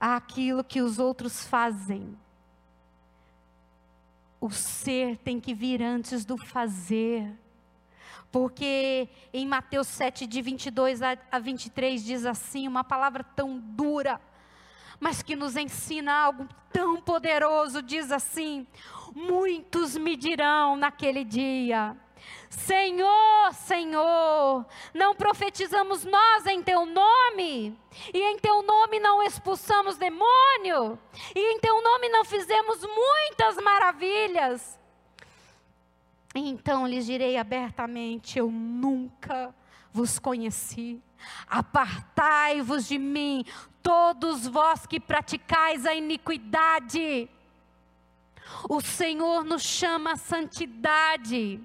àquilo 0.00 0.64
que 0.64 0.82
os 0.82 0.98
outros 0.98 1.46
fazem. 1.46 2.18
O 4.40 4.50
ser 4.50 5.16
tem 5.18 5.38
que 5.38 5.54
vir 5.54 5.80
antes 5.80 6.24
do 6.24 6.36
fazer. 6.36 7.32
Porque 8.32 9.08
em 9.32 9.46
Mateus 9.46 9.86
7, 9.86 10.26
de 10.26 10.42
22 10.42 11.00
a 11.02 11.38
23, 11.38 12.02
diz 12.02 12.26
assim: 12.26 12.66
uma 12.66 12.82
palavra 12.82 13.22
tão 13.22 13.56
dura, 13.56 14.20
mas 14.98 15.22
que 15.22 15.36
nos 15.36 15.54
ensina 15.54 16.12
algo 16.12 16.48
tão 16.72 17.00
poderoso. 17.00 17.80
Diz 17.80 18.10
assim: 18.10 18.66
Muitos 19.14 19.96
me 19.96 20.16
dirão 20.16 20.76
naquele 20.76 21.22
dia: 21.22 21.96
Senhor, 22.52 23.54
Senhor, 23.54 24.66
não 24.92 25.14
profetizamos 25.14 26.04
nós 26.04 26.46
em 26.46 26.62
teu 26.62 26.84
nome, 26.84 27.74
e 28.12 28.18
em 28.18 28.38
teu 28.38 28.62
nome 28.62 29.00
não 29.00 29.22
expulsamos 29.22 29.96
demônio, 29.96 30.98
e 31.34 31.54
em 31.54 31.58
teu 31.58 31.82
nome 31.82 32.10
não 32.10 32.26
fizemos 32.26 32.82
muitas 32.82 33.56
maravilhas. 33.56 34.78
Então 36.34 36.86
lhes 36.86 37.06
direi 37.06 37.38
abertamente: 37.38 38.38
Eu 38.38 38.50
nunca 38.50 39.54
vos 39.90 40.18
conheci. 40.18 41.02
Apartai-vos 41.46 42.86
de 42.86 42.98
mim, 42.98 43.46
todos 43.82 44.46
vós 44.46 44.86
que 44.86 45.00
praticais 45.00 45.86
a 45.86 45.94
iniquidade. 45.94 47.30
O 48.68 48.82
Senhor 48.82 49.42
nos 49.42 49.62
chama 49.62 50.12
a 50.12 50.16
santidade. 50.16 51.60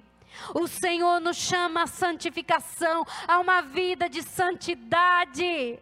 O 0.54 0.66
Senhor 0.66 1.20
nos 1.20 1.36
chama 1.36 1.82
à 1.82 1.86
santificação, 1.86 3.04
a 3.26 3.38
uma 3.38 3.60
vida 3.60 4.08
de 4.08 4.22
santidade. 4.22 5.78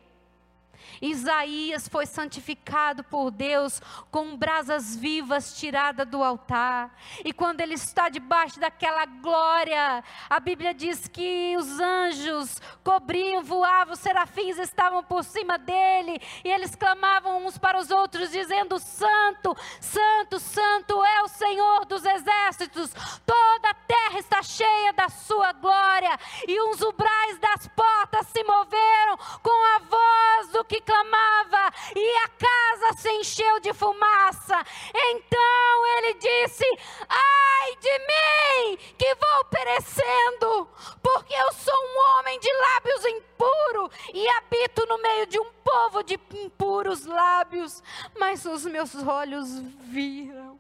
Isaías 1.01 1.89
foi 1.89 2.07
santificado 2.07 3.05
por 3.05 3.31
Deus 3.31 3.81
com 4.11 4.37
brasas 4.37 4.97
vivas 4.97 5.59
tiradas 5.59 6.07
do 6.07 6.23
altar. 6.23 6.97
E 7.25 7.33
quando 7.33 7.61
ele 7.61 7.75
está 7.75 8.09
debaixo 8.09 8.59
daquela 8.59 9.05
glória, 9.05 10.03
a 10.29 10.41
Bíblia 10.41 10.73
diz 10.73 11.09
que 11.09 11.57
os 11.59 11.81
anjos 11.81 12.61
cobriam, 12.83 13.43
voavam, 13.43 13.95
os 13.95 14.01
serafins 14.01 14.59
estavam 14.59 15.03
por 15.03 15.25
cima 15.25 15.59
dele, 15.59 16.21
e 16.45 16.51
eles 16.51 16.75
clamavam 16.75 17.47
uns 17.47 17.59
para 17.59 17.79
os 17.79 17.91
outros, 17.91 18.31
dizendo: 18.31 18.79
Santo, 18.79 19.57
Santo, 19.81 20.39
Santo 20.39 21.05
é 21.05 21.23
o 21.23 21.29
Senhor 21.29 21.85
dos 21.87 22.05
exércitos, 22.05 22.93
toda 23.25 23.71
a 23.71 23.75
terra 23.75 24.19
está 24.19 24.43
cheia 24.43 24.93
da 24.93 25.09
sua 25.09 25.53
glória, 25.53 26.19
e 26.47 26.61
uns 26.63 26.81
ubrais 26.81 27.39
das 27.39 27.69
portas 27.69 28.27
se 28.29 28.43
moveram 28.45 29.17
com 29.43 29.77
a 29.77 29.79
voz 29.79 30.49
do 30.53 30.65
que 30.65 30.76
clamava, 30.81 31.73
e 31.95 32.17
a 32.25 32.29
casa 32.29 33.01
se 33.01 33.11
encheu 33.11 33.61
de 33.61 33.73
fumaça. 33.73 34.65
Então 34.95 35.87
ele 35.99 36.15
disse: 36.15 36.65
Ai 37.09 37.77
de 37.77 37.99
mim, 37.99 38.77
que 38.99 39.15
vou 39.15 39.45
perecendo, 39.51 40.69
porque 41.03 41.35
eu 41.35 41.53
sou 41.53 41.75
um 41.75 42.19
homem 42.19 42.39
de 42.41 42.53
lábios 42.53 43.05
impuros 43.05 43.91
e 44.15 44.29
habito 44.29 44.87
no 44.87 44.99
meio 45.01 45.27
de 45.27 45.39
um 45.39 45.53
povo 45.65 46.03
de 46.03 46.19
impuros 46.35 47.05
lábios. 47.05 47.83
Mas 48.19 48.45
os 48.45 48.65
meus 48.65 48.95
olhos 48.95 49.59
viram 49.81 50.59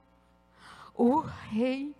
o 0.94 1.20
Rei. 1.20 1.94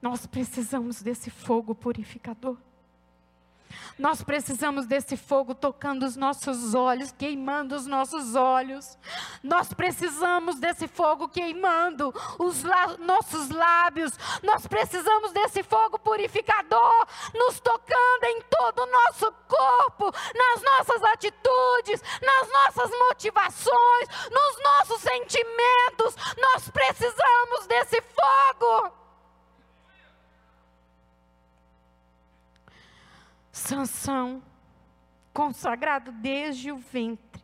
Nós 0.00 0.26
precisamos 0.26 1.02
desse 1.02 1.30
fogo 1.30 1.74
purificador. 1.74 2.56
Nós 3.98 4.22
precisamos 4.22 4.86
desse 4.86 5.16
fogo 5.16 5.54
tocando 5.54 6.04
os 6.04 6.16
nossos 6.16 6.74
olhos, 6.74 7.12
queimando 7.12 7.74
os 7.74 7.86
nossos 7.86 8.34
olhos. 8.34 8.98
Nós 9.42 9.72
precisamos 9.72 10.58
desse 10.58 10.88
fogo 10.88 11.28
queimando 11.28 12.12
os 12.38 12.62
nossos 12.98 13.50
lábios. 13.50 14.12
Nós 14.42 14.66
precisamos 14.66 15.32
desse 15.32 15.62
fogo 15.62 15.98
purificador 15.98 17.06
nos 17.34 17.60
tocando 17.60 18.24
em 18.24 18.42
todo 18.42 18.82
o 18.82 18.86
nosso 18.86 19.32
corpo, 19.48 20.12
nas 20.34 20.62
nossas 20.62 21.02
atitudes, 21.04 22.02
nas 22.22 22.48
nossas 22.48 22.90
motivações, 22.98 24.08
nos 24.30 24.62
nossos 24.62 25.00
sentimentos. 25.02 26.16
Nós 26.36 26.68
precisamos 26.70 27.66
desse 27.66 28.00
fogo. 28.02 28.99
Sansão, 33.52 34.42
consagrado 35.32 36.12
desde 36.12 36.70
o 36.70 36.78
ventre, 36.78 37.42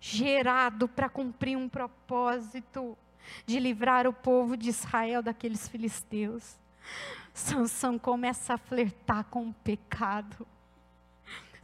gerado 0.00 0.88
para 0.88 1.08
cumprir 1.08 1.56
um 1.56 1.68
propósito 1.68 2.96
de 3.44 3.58
livrar 3.58 4.06
o 4.06 4.12
povo 4.12 4.56
de 4.56 4.68
Israel 4.68 5.22
daqueles 5.22 5.68
filisteus. 5.68 6.56
Sansão 7.34 7.98
começa 7.98 8.54
a 8.54 8.58
flertar 8.58 9.24
com 9.24 9.48
o 9.48 9.54
pecado. 9.54 10.46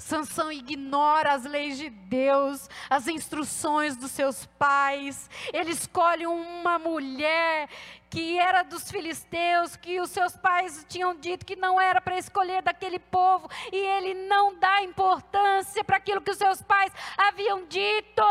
Sansão 0.02 0.50
ignora 0.50 1.32
as 1.32 1.44
leis 1.44 1.78
de 1.78 1.88
Deus, 1.88 2.68
as 2.90 3.06
instruções 3.06 3.96
dos 3.96 4.10
seus 4.10 4.46
pais. 4.58 5.30
Ele 5.52 5.70
escolhe 5.70 6.26
uma 6.26 6.76
mulher 6.76 7.68
que 8.10 8.36
era 8.36 8.64
dos 8.64 8.90
filisteus, 8.90 9.76
que 9.76 10.00
os 10.00 10.10
seus 10.10 10.36
pais 10.36 10.84
tinham 10.88 11.14
dito 11.14 11.46
que 11.46 11.54
não 11.54 11.80
era 11.80 12.00
para 12.00 12.18
escolher 12.18 12.62
daquele 12.62 12.98
povo, 12.98 13.48
e 13.72 13.76
ele 13.76 14.12
não 14.28 14.58
dá 14.58 14.82
importância 14.82 15.84
para 15.84 15.98
aquilo 15.98 16.20
que 16.20 16.32
os 16.32 16.36
seus 16.36 16.60
pais 16.60 16.92
haviam 17.16 17.64
dito. 17.66 18.22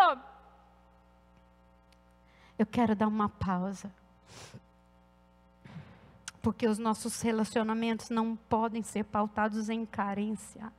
Eu 2.60 2.66
quero 2.66 2.96
dar 2.96 3.08
uma 3.08 3.30
pausa. 3.30 3.92
Porque 6.42 6.68
os 6.68 6.78
nossos 6.78 7.22
relacionamentos 7.22 8.10
não 8.10 8.36
podem 8.36 8.84
ser 8.84 9.06
pautados 9.06 9.70
em 9.70 9.86
carência. 9.86 10.72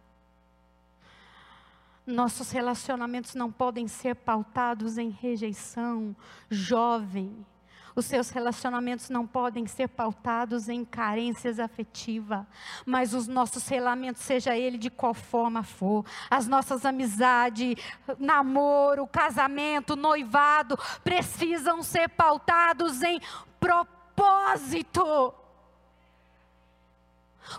Nossos 2.07 2.51
relacionamentos 2.51 3.35
não 3.35 3.51
podem 3.51 3.87
ser 3.87 4.17
pautados 4.17 4.99
em 4.99 5.09
rejeição. 5.09 6.17
Jovem, 6.51 7.47
os 7.95 8.07
seus 8.07 8.31
relacionamentos 8.31 9.11
não 9.11 9.27
podem 9.27 9.67
ser 9.67 9.89
pautados 9.89 10.69
em 10.69 10.85
carências 10.85 11.61
afetivas, 11.61 12.45
mas 12.87 13.13
os 13.13 13.29
nossos 13.29 13.67
relacionamentos, 13.69 14.23
seja 14.23 14.57
ele 14.57 14.79
de 14.79 14.91
qual 14.91 15.15
forma 15.15 15.63
for, 15.63 16.05
as 16.31 16.47
nossas 16.47 16.85
amizades, 16.85 17.77
namoro, 18.19 19.07
casamento, 19.07 19.95
noivado, 19.95 20.79
precisam 21.05 21.83
ser 21.83 22.09
pautados 22.09 23.03
em 23.03 23.21
propósito. 23.61 25.35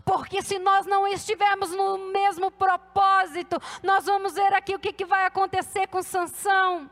Porque 0.06 0.42
se 0.42 0.58
nós 0.60 0.86
não 0.86 1.08
estivermos 1.08 1.72
no 1.72 2.12
mesmo 2.12 2.50
propósito, 2.50 3.62
nós 3.82 4.06
vamos 4.06 4.34
ver 4.34 4.54
aqui 4.54 4.76
o 4.76 4.80
que, 4.80 4.94
que 4.94 5.06
vai 5.06 5.26
acontecer 5.26 5.88
com 5.88 6.02
Sansão. 6.02 6.90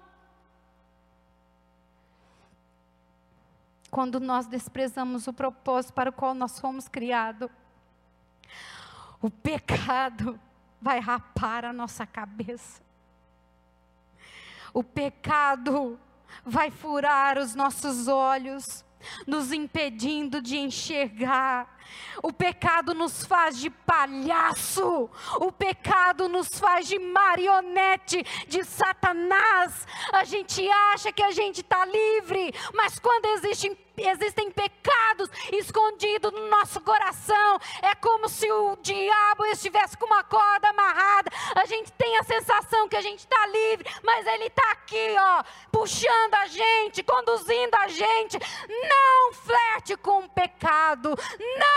Quando 3.89 4.19
nós 4.19 4.47
desprezamos 4.47 5.27
o 5.27 5.33
propósito 5.33 5.93
para 5.93 6.09
o 6.09 6.13
qual 6.13 6.33
nós 6.33 6.59
fomos 6.59 6.87
criados, 6.87 7.49
o 9.21 9.29
pecado 9.29 10.39
vai 10.81 10.99
rapar 10.99 11.65
a 11.65 11.73
nossa 11.73 12.05
cabeça. 12.05 12.81
O 14.73 14.83
pecado 14.83 15.99
vai 16.45 16.71
furar 16.71 17.37
os 17.37 17.53
nossos 17.53 18.07
olhos 18.07 18.85
nos 19.27 19.51
impedindo 19.51 20.41
de 20.41 20.57
enxergar. 20.57 21.77
O 22.23 22.31
pecado 22.31 22.93
nos 22.93 23.25
faz 23.25 23.57
de 23.57 23.69
palhaço, 23.69 25.09
o 25.35 25.51
pecado 25.51 26.27
nos 26.27 26.59
faz 26.59 26.87
de 26.87 26.99
marionete 26.99 28.23
de 28.47 28.63
Satanás. 28.63 29.87
A 30.11 30.23
gente 30.23 30.67
acha 30.69 31.11
que 31.11 31.23
a 31.23 31.31
gente 31.31 31.61
está 31.61 31.85
livre, 31.85 32.53
mas 32.73 32.99
quando 32.99 33.25
existe 33.27 33.77
existem 33.97 34.49
pecados 34.51 35.29
escondidos 35.51 36.31
no 36.31 36.49
nosso 36.49 36.81
coração. 36.81 37.59
É 37.81 37.93
como 37.95 38.27
se 38.29 38.49
o 38.51 38.77
diabo 38.81 39.45
estivesse 39.45 39.97
com 39.97 40.05
uma 40.05 40.23
corda 40.23 40.69
amarrada. 40.69 41.31
A 41.55 41.65
gente 41.65 41.91
tem 41.93 42.17
a 42.17 42.23
sensação 42.23 42.87
que 42.87 42.95
a 42.95 43.01
gente 43.01 43.19
está 43.19 43.45
livre, 43.47 43.89
mas 44.03 44.25
ele 44.25 44.45
está 44.45 44.71
aqui, 44.71 45.15
ó, 45.17 45.43
puxando 45.71 46.33
a 46.35 46.47
gente, 46.47 47.03
conduzindo 47.03 47.75
a 47.75 47.87
gente. 47.87 48.39
Não 48.67 49.33
flerte 49.33 49.95
com 49.97 50.19
o 50.19 50.29
pecado. 50.29 51.09
Não 51.57 51.70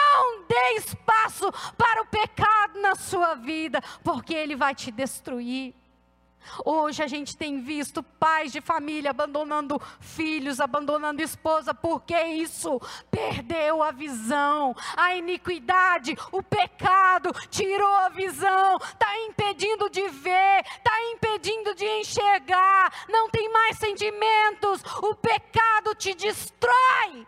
dê 0.49 0.75
espaço 0.77 1.51
para 1.77 2.03
o 2.03 2.07
pecado 2.07 2.81
na 2.81 2.95
sua 2.95 3.35
vida, 3.35 3.81
porque 4.03 4.35
ele 4.35 4.57
vai 4.57 4.75
te 4.75 4.91
destruir. 4.91 5.75
Hoje 6.65 7.03
a 7.03 7.07
gente 7.07 7.37
tem 7.37 7.63
visto 7.63 8.03
pais 8.03 8.53
de 8.53 8.61
família 8.61 9.11
abandonando 9.11 9.81
filhos, 10.01 10.61
abandonando 10.61 11.23
esposa, 11.23 11.75
porque 11.75 12.19
isso 12.23 12.81
perdeu 13.11 13.83
a 13.83 13.91
visão, 13.91 14.75
a 14.97 15.15
iniquidade, 15.17 16.17
o 16.31 16.43
pecado 16.43 17.33
tirou 17.49 17.97
a 17.97 18.09
visão, 18.09 18.77
está 18.77 19.19
impedindo 19.21 19.89
de 19.89 20.09
ver, 20.09 20.65
está 20.77 20.93
impedindo 21.13 21.75
de 21.75 21.87
enxergar, 22.01 22.93
não 23.09 23.31
tem 23.31 23.51
mais 23.53 23.79
sentimentos, 23.79 24.83
o 25.03 25.15
pecado 25.15 25.95
te 25.95 26.15
destrói. 26.15 27.27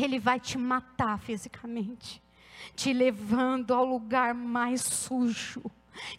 Ele 0.00 0.18
vai 0.18 0.38
te 0.38 0.58
matar 0.58 1.18
fisicamente 1.18 2.22
te 2.74 2.92
levando 2.92 3.72
ao 3.72 3.84
lugar 3.84 4.34
mais 4.34 4.80
sujo, 4.82 5.62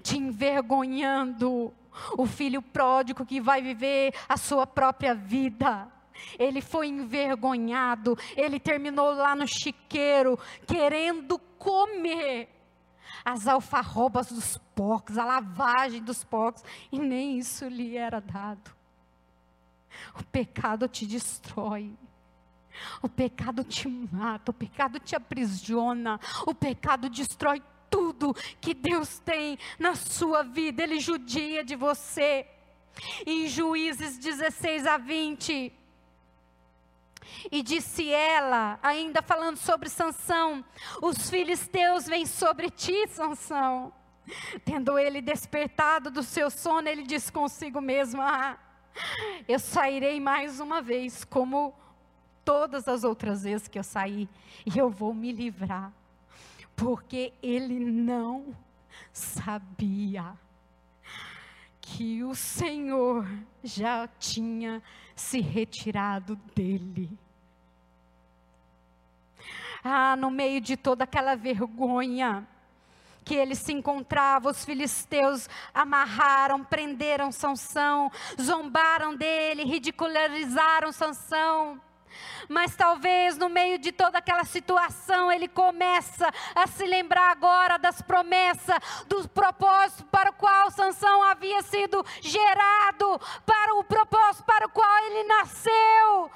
te 0.02 0.18
envergonhando. 0.18 1.74
O 2.16 2.28
filho 2.28 2.62
pródigo 2.62 3.26
que 3.26 3.42
vai 3.42 3.60
viver 3.60 4.14
a 4.30 4.38
sua 4.38 4.68
própria 4.68 5.16
vida. 5.16 5.92
Ele 6.38 6.62
foi 6.62 6.88
envergonhado, 6.90 8.16
ele 8.36 8.60
terminou 8.60 9.16
lá 9.16 9.36
no 9.36 9.48
chiqueiro, 9.48 10.38
querendo 10.68 11.40
comer 11.58 12.50
as 13.26 13.48
alfarrobas 13.48 14.32
dos 14.32 14.60
porcos, 14.76 15.18
a 15.18 15.26
lavagem 15.26 16.04
dos 16.04 16.24
porcos, 16.24 16.64
e 16.92 17.00
nem 17.00 17.40
isso 17.40 17.68
lhe 17.68 17.98
era 17.98 18.20
dado. 18.20 18.76
O 20.20 20.24
pecado 20.24 20.88
te 20.88 21.08
destrói. 21.08 21.98
O 23.02 23.10
pecado 23.10 23.64
te 23.64 23.88
mata, 23.88 24.52
o 24.52 24.54
pecado 24.54 25.00
te 25.00 25.16
aprisiona, 25.16 26.20
o 26.46 26.54
pecado 26.54 27.10
destrói 27.10 27.62
tudo 27.90 28.36
que 28.60 28.74
Deus 28.74 29.20
tem 29.20 29.58
na 29.80 29.96
sua 29.96 30.44
vida, 30.44 30.84
ele 30.84 31.00
judia 31.00 31.64
de 31.64 31.76
você. 31.76 32.46
Em 33.26 33.48
Juízes 33.48 34.18
16 34.18 34.88
a 34.88 34.98
20, 34.98 35.72
e 37.52 37.62
disse 37.62 38.10
ela, 38.10 38.80
ainda 38.82 39.22
falando 39.22 39.58
sobre 39.58 39.90
Sansão: 39.90 40.64
Os 41.02 41.30
filisteus 41.30 42.08
vêm 42.08 42.26
sobre 42.26 42.70
ti, 42.70 43.08
Sansão. 43.08 43.94
Tendo 44.66 45.00
ele 45.00 45.22
despertado 45.22 46.12
do 46.12 46.22
seu 46.22 46.50
sono, 46.50 46.88
ele 46.88 47.04
disse 47.04 47.32
consigo 47.32 47.80
mesmo: 47.80 48.22
Ah, 48.22 48.58
eu 49.48 49.60
sairei 49.60 50.20
mais 50.20 50.60
uma 50.60 50.82
vez 50.82 51.24
como 51.24 51.74
todas 52.48 52.88
as 52.88 53.04
outras 53.04 53.44
vezes 53.44 53.68
que 53.68 53.78
eu 53.78 53.84
saí, 53.84 54.30
e 54.66 54.78
eu 54.78 54.90
vou 54.90 55.14
me 55.14 55.34
livrar, 55.34 55.92
porque 56.78 57.34
ele 57.44 57.78
não 57.78 58.56
sabia 59.12 60.34
que 61.82 62.24
o 62.24 62.34
Senhor 62.34 63.28
já 63.62 64.08
tinha 64.08 64.82
se 65.14 65.42
retirado 65.42 66.38
dele. 66.56 67.12
Ah, 69.84 70.16
no 70.16 70.32
meio 70.32 70.62
de 70.62 70.78
toda 70.78 71.04
aquela 71.04 71.36
vergonha 71.36 72.48
que 73.26 73.36
ele 73.36 73.56
se 73.56 73.74
encontrava, 73.74 74.52
os 74.52 74.64
filisteus 74.64 75.50
amarraram, 75.74 76.64
prenderam 76.64 77.30
Sansão, 77.30 78.10
zombaram 78.42 79.18
dele, 79.18 79.66
ridicularizaram 79.66 80.94
Sansão. 80.94 81.82
Mas 82.48 82.76
talvez 82.76 83.38
no 83.38 83.50
meio 83.50 83.78
de 83.78 83.92
toda 83.92 84.18
aquela 84.18 84.44
situação 84.44 85.32
ele 85.32 85.48
começa 85.48 86.30
a 86.56 86.68
se 86.68 86.86
lembrar 86.86 87.32
agora 87.32 87.78
das 87.78 88.02
promessas, 88.02 88.78
do 89.08 89.28
propósito 89.30 90.06
para 90.06 90.30
o 90.30 90.34
qual 90.34 90.72
Sansão 90.72 91.24
havia 91.24 91.62
sido 91.62 92.06
gerado, 92.22 93.20
para 93.46 93.76
o 93.76 93.84
propósito 93.84 94.44
para 94.46 94.68
o 94.68 94.70
qual 94.70 94.98
ele 95.06 95.24
nasceu. 95.24 96.32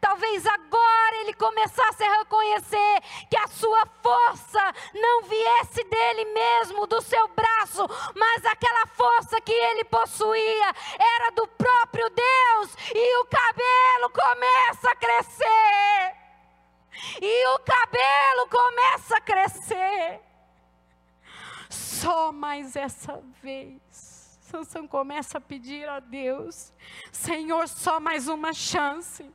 Talvez 0.00 0.46
agora 0.46 1.16
ele 1.16 1.34
começasse 1.34 2.02
a 2.02 2.18
reconhecer 2.18 3.00
que 3.28 3.36
a 3.36 3.46
sua 3.48 3.86
força 4.02 4.74
não 4.94 5.22
viesse 5.22 5.84
dele 5.84 6.24
mesmo, 6.26 6.86
do 6.86 7.00
seu 7.00 7.28
braço, 7.28 7.86
mas 8.14 8.44
aquela 8.44 8.86
força 8.86 9.40
que 9.40 9.52
ele 9.52 9.84
possuía 9.84 10.74
era 10.98 11.30
do 11.30 11.46
próprio 11.48 12.08
Deus, 12.10 12.76
e 12.94 13.16
o 13.18 13.24
cabelo 13.26 14.10
começa 14.10 14.90
a 14.90 14.96
crescer. 14.96 16.16
E 17.22 17.48
o 17.48 17.58
cabelo 17.60 18.48
começa 18.48 19.16
a 19.16 19.20
crescer. 19.20 20.20
Só 21.68 22.32
mais 22.32 22.76
essa 22.76 23.22
vez. 23.42 24.38
Sansão 24.40 24.86
começa 24.86 25.38
a 25.38 25.40
pedir 25.40 25.88
a 25.88 26.00
Deus: 26.00 26.72
Senhor, 27.12 27.68
só 27.68 28.00
mais 28.00 28.26
uma 28.26 28.52
chance. 28.52 29.30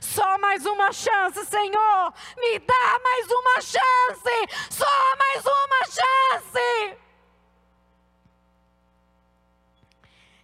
Só 0.00 0.38
mais 0.38 0.64
uma 0.66 0.92
chance, 0.92 1.44
Senhor. 1.46 2.14
Me 2.36 2.58
dá 2.58 3.00
mais 3.02 3.30
uma 3.30 3.60
chance. 3.60 4.70
Só 4.70 5.16
mais 5.18 5.44
uma 5.44 5.84
chance. 5.84 6.98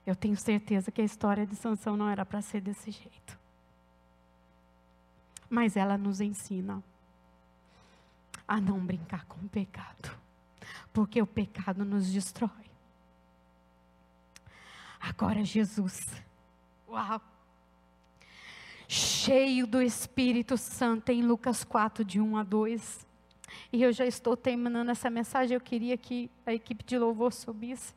Eu 0.04 0.16
tenho 0.16 0.36
certeza 0.36 0.90
que 0.90 1.00
a 1.00 1.04
história 1.04 1.46
de 1.46 1.54
Sansão 1.54 1.96
não 1.96 2.08
era 2.08 2.26
para 2.26 2.42
ser 2.42 2.60
desse 2.60 2.90
jeito. 2.90 3.38
Mas 5.48 5.76
ela 5.76 5.96
nos 5.96 6.20
ensina 6.20 6.82
a 8.48 8.60
não 8.60 8.84
brincar 8.84 9.24
com 9.26 9.38
o 9.40 9.48
pecado, 9.48 10.14
porque 10.92 11.22
o 11.22 11.26
pecado 11.26 11.84
nos 11.84 12.12
destrói. 12.12 12.50
Agora 15.00 15.44
Jesus, 15.44 16.00
uau, 16.88 17.20
cheio 18.92 19.66
do 19.66 19.80
Espírito 19.80 20.58
Santo 20.58 21.10
em 21.10 21.22
Lucas 21.22 21.64
4, 21.64 22.04
de 22.04 22.20
1 22.20 22.36
a 22.36 22.42
2. 22.42 23.06
E 23.72 23.82
eu 23.82 23.90
já 23.90 24.04
estou 24.04 24.36
terminando 24.36 24.90
essa 24.90 25.08
mensagem, 25.08 25.54
eu 25.54 25.60
queria 25.60 25.96
que 25.96 26.30
a 26.44 26.52
equipe 26.52 26.84
de 26.84 26.98
louvor 26.98 27.32
subisse. 27.32 27.94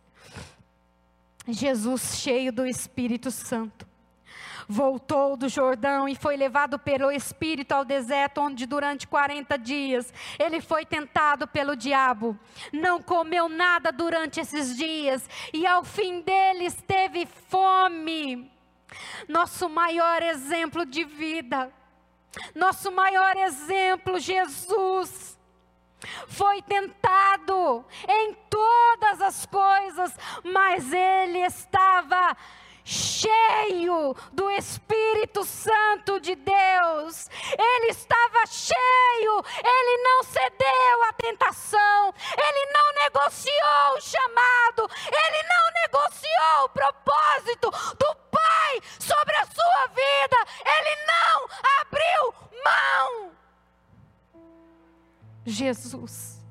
Jesus, 1.49 2.17
cheio 2.17 2.51
do 2.51 2.65
Espírito 2.65 3.29
Santo, 3.29 3.85
voltou 4.69 5.35
do 5.35 5.49
Jordão 5.49 6.07
e 6.07 6.15
foi 6.15 6.37
levado 6.37 6.79
pelo 6.79 7.11
Espírito 7.11 7.73
ao 7.73 7.83
deserto, 7.83 8.39
onde 8.39 8.65
durante 8.65 9.05
40 9.05 9.57
dias 9.57 10.13
ele 10.39 10.61
foi 10.61 10.85
tentado 10.85 11.45
pelo 11.45 11.75
diabo. 11.75 12.39
Não 12.71 13.01
comeu 13.01 13.49
nada 13.49 13.91
durante 13.91 14.39
esses 14.39 14.77
dias 14.77 15.29
e 15.53 15.67
ao 15.67 15.83
fim 15.83 16.21
deles 16.21 16.81
teve 16.87 17.25
fome. 17.25 18.54
Nosso 19.27 19.69
maior 19.69 20.21
exemplo 20.21 20.85
de 20.85 21.03
vida, 21.03 21.71
nosso 22.53 22.91
maior 22.91 23.35
exemplo, 23.37 24.19
Jesus 24.19 25.37
foi 26.27 26.61
tentado 26.61 27.85
em 28.07 28.33
todas 28.49 29.21
as 29.21 29.45
coisas, 29.45 30.13
mas 30.43 30.91
ele 30.91 31.39
estava 31.39 32.35
cheio 32.85 34.15
do 34.31 34.49
Espírito 34.51 35.43
Santo 35.43 36.19
de 36.19 36.35
Deus. 36.35 37.27
Ele 37.57 37.87
estava 37.87 38.45
cheio, 38.45 39.43
ele 39.63 40.03
não 40.03 40.23
cedeu 40.23 41.03
à 41.09 41.13
tentação, 41.13 42.13
ele 42.37 42.71
não 42.71 43.03
negociou 43.03 43.97
o 43.97 44.01
chamado, 44.01 44.89
ele 45.07 45.43
não 45.47 45.81
negociou 45.81 46.65
o 46.65 46.69
propósito 46.69 47.71
do 47.97 48.15
Pai 48.29 48.81
sobre 48.99 49.35
a 49.37 49.45
sua 49.45 49.87
vida, 49.87 50.37
ele 50.65 50.95
não 51.07 51.49
abriu 51.81 52.35
mão. 52.63 53.35
Jesus. 55.45 56.43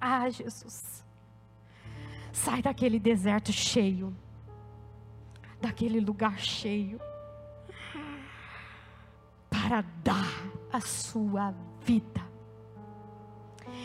Ah, 0.00 0.30
Jesus. 0.30 1.04
Sai 2.32 2.62
daquele 2.62 2.98
deserto 2.98 3.52
cheio, 3.52 4.16
daquele 5.60 6.00
lugar 6.00 6.38
cheio, 6.38 6.98
para 9.50 9.82
dar 10.02 10.26
a 10.72 10.80
sua 10.80 11.54
vida. 11.82 12.30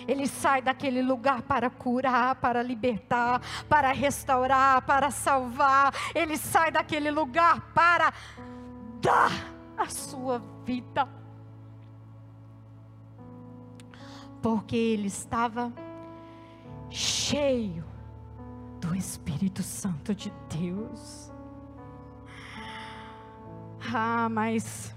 Ele 0.08 0.28
sai 0.28 0.62
daquele 0.62 1.02
lugar 1.02 1.42
para 1.42 1.70
curar, 1.70 2.36
para 2.36 2.62
libertar, 2.62 3.42
para 3.68 3.92
restaurar, 3.92 4.82
para 4.84 5.12
salvar. 5.12 5.94
Ele 6.14 6.38
sai 6.38 6.72
daquele 6.72 7.10
lugar 7.10 7.74
para 7.74 8.14
dar 9.02 9.32
a 9.78 9.88
sua 9.88 10.42
vida. 10.64 11.25
Porque 14.46 14.76
ele 14.76 15.08
estava 15.08 15.74
cheio 16.88 17.84
do 18.80 18.94
Espírito 18.94 19.64
Santo 19.64 20.14
de 20.14 20.32
Deus. 20.56 21.32
Ah, 23.92 24.30
mas 24.30 24.96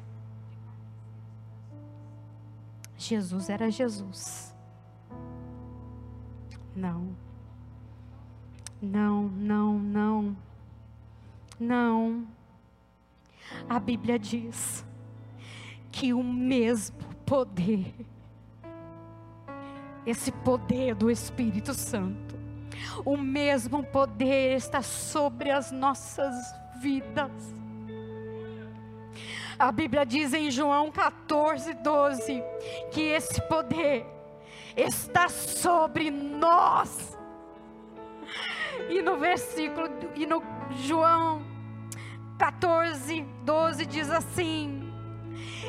Jesus 2.98 3.48
era 3.48 3.70
Jesus. 3.70 4.54
Não. 6.76 7.16
Não, 8.82 9.28
não, 9.28 9.78
não. 9.78 10.36
Não. 11.58 12.28
A 13.66 13.80
Bíblia 13.80 14.18
diz 14.18 14.84
que 15.90 16.12
o 16.12 16.22
mesmo 16.22 16.98
poder, 17.24 17.94
esse 20.06 20.32
poder 20.32 20.94
do 20.94 21.10
Espírito 21.10 21.74
Santo, 21.74 22.36
o 23.04 23.16
mesmo 23.16 23.82
poder 23.84 24.56
está 24.56 24.82
sobre 24.82 25.50
as 25.50 25.70
nossas 25.70 26.34
vidas. 26.80 27.30
A 29.58 29.72
Bíblia 29.72 30.06
diz 30.06 30.32
em 30.32 30.50
João 30.50 30.90
14, 30.90 31.74
12, 31.74 32.42
que 32.92 33.00
esse 33.00 33.42
poder 33.42 34.06
está 34.76 35.28
sobre 35.28 36.10
nós. 36.10 37.18
E 38.88 39.02
no 39.02 39.16
versículo, 39.18 39.88
e 40.14 40.24
no 40.26 40.42
João 40.84 41.42
14, 42.38 43.22
12 43.44 43.86
diz 43.86 44.10
assim: 44.10 44.87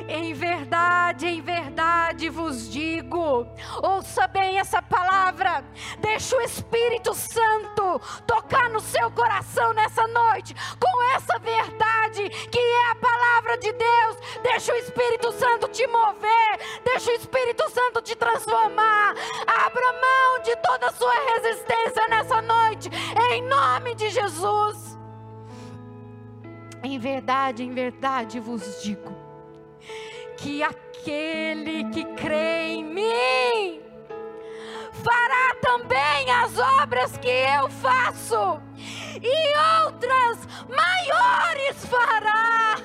em 0.08 0.32
verdade, 0.32 1.26
em 1.26 1.40
verdade 1.40 2.28
vos 2.28 2.70
digo. 2.70 3.46
Ouça 3.82 4.26
bem 4.26 4.58
essa 4.58 4.82
palavra. 4.82 5.64
Deixa 6.00 6.36
o 6.36 6.40
Espírito 6.40 7.14
Santo 7.14 8.00
tocar 8.26 8.68
no 8.70 8.80
seu 8.80 9.10
coração 9.10 9.72
nessa 9.72 10.06
noite 10.06 10.54
com 10.78 11.02
essa 11.14 11.38
verdade 11.38 12.28
que 12.50 12.58
é 12.58 12.90
a 12.90 12.94
palavra 12.96 13.58
de 13.58 13.72
Deus. 13.72 14.16
Deixa 14.42 14.72
o 14.72 14.76
Espírito 14.76 15.32
Santo 15.32 15.68
te 15.68 15.86
mover. 15.86 16.80
Deixa 16.84 17.10
o 17.10 17.14
Espírito 17.14 17.68
Santo 17.70 18.02
te 18.02 18.16
transformar. 18.16 19.14
Abra 19.46 19.92
mão 19.92 20.42
de 20.42 20.56
toda 20.56 20.88
a 20.88 20.92
sua 20.92 21.14
resistência 21.34 22.08
nessa 22.08 22.40
noite, 22.42 22.90
em 23.30 23.42
nome 23.42 23.94
de 23.94 24.10
Jesus. 24.10 24.98
Em 26.82 26.98
verdade, 26.98 27.62
em 27.62 27.72
verdade 27.72 28.40
vos 28.40 28.82
digo 28.82 29.19
que 30.40 30.62
aquele 30.62 31.84
que 31.90 32.04
crê 32.16 32.68
em 32.68 32.84
mim 32.84 33.80
fará 34.92 35.54
também 35.60 36.30
as 36.30 36.58
obras 36.82 37.16
que 37.18 37.28
eu 37.28 37.68
faço, 37.68 38.60
e 39.22 39.84
outras 39.84 40.38
maiores 40.68 41.86
fará, 41.86 42.76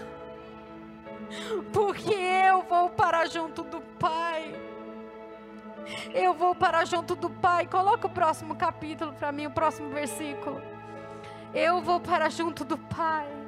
porque 1.71 2.13
eu 2.13 2.61
vou 2.63 2.89
para 2.89 3.25
junto 3.25 3.63
do 3.63 3.81
Pai. 3.99 4.53
Eu 6.13 6.33
vou 6.33 6.55
para 6.55 6.83
junto 6.83 7.15
do 7.15 7.29
Pai. 7.29 7.67
Coloca 7.67 8.07
o 8.07 8.09
próximo 8.09 8.55
capítulo 8.55 9.13
para 9.13 9.31
mim, 9.31 9.45
o 9.45 9.51
próximo 9.51 9.89
versículo. 9.89 10.59
Eu 11.53 11.79
vou 11.81 11.99
para 11.99 12.27
junto 12.29 12.65
do 12.65 12.77
Pai 12.77 13.44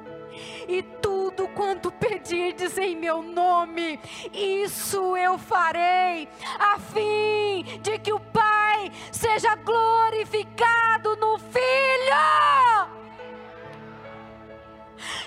e 0.68 0.82
tudo 1.00 1.48
quanto 1.48 1.90
pedirdes 1.90 2.76
em 2.78 2.96
meu 2.96 3.22
nome, 3.22 3.98
isso 4.32 5.16
eu 5.16 5.38
farei, 5.38 6.28
a 6.58 6.78
fim 6.78 7.64
de 7.80 7.98
que 7.98 8.12
o 8.12 8.20
Pai 8.20 8.90
seja 9.10 9.54
glorificado 9.56 11.16
no 11.16 11.38
Filho. 11.38 13.07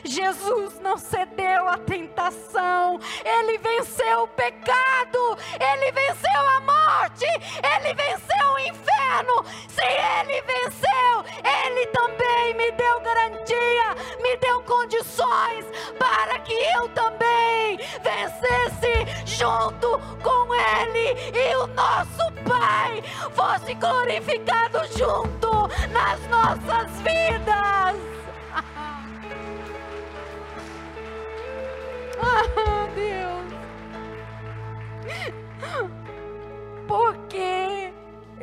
Jesus 0.03 0.79
não 0.79 0.97
cedeu 0.97 1.67
à 1.67 1.77
tentação, 1.77 2.99
ele 3.23 3.57
venceu 3.57 4.23
o 4.23 4.27
pecado, 4.27 5.37
ele 5.59 5.91
venceu 5.91 6.49
a 6.57 6.59
morte, 6.61 7.25
ele 7.25 7.93
venceu 7.93 8.47
o 8.53 8.59
inferno. 8.59 9.45
Se 9.67 9.83
ele 9.83 10.41
venceu, 10.41 11.25
ele 11.43 11.85
também 11.87 12.53
me 12.55 12.71
deu 12.71 12.99
garantia, 13.01 13.95
me 14.21 14.37
deu 14.37 14.61
condições 14.63 15.65
para 15.97 16.39
que 16.39 16.53
eu 16.53 16.89
também 16.89 17.77
vencesse 18.01 19.25
junto 19.25 19.99
com 20.21 20.53
Ele 20.53 21.15
e 21.33 21.55
o 21.55 21.67
nosso 21.67 22.31
Pai 22.47 23.03
fosse 23.33 23.73
glorificado 23.75 24.79
junto 24.97 25.67
nas 25.91 26.19
nossas 26.27 26.91
vidas. 27.01 28.20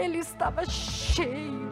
Ele 0.08 0.20
estava 0.20 0.64
cheio 0.64 1.68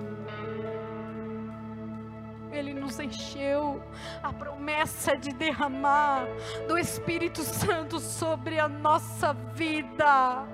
ele 2.53 2.72
nos 2.72 2.99
encheu. 2.99 3.82
A 4.22 4.32
promessa 4.32 5.16
de 5.16 5.32
derramar 5.32 6.26
do 6.66 6.78
Espírito 6.78 7.43
Santo 7.43 8.01
sobre 8.01 8.59
a 8.59 8.66
nossa 8.66 9.34
vida. 9.55 10.47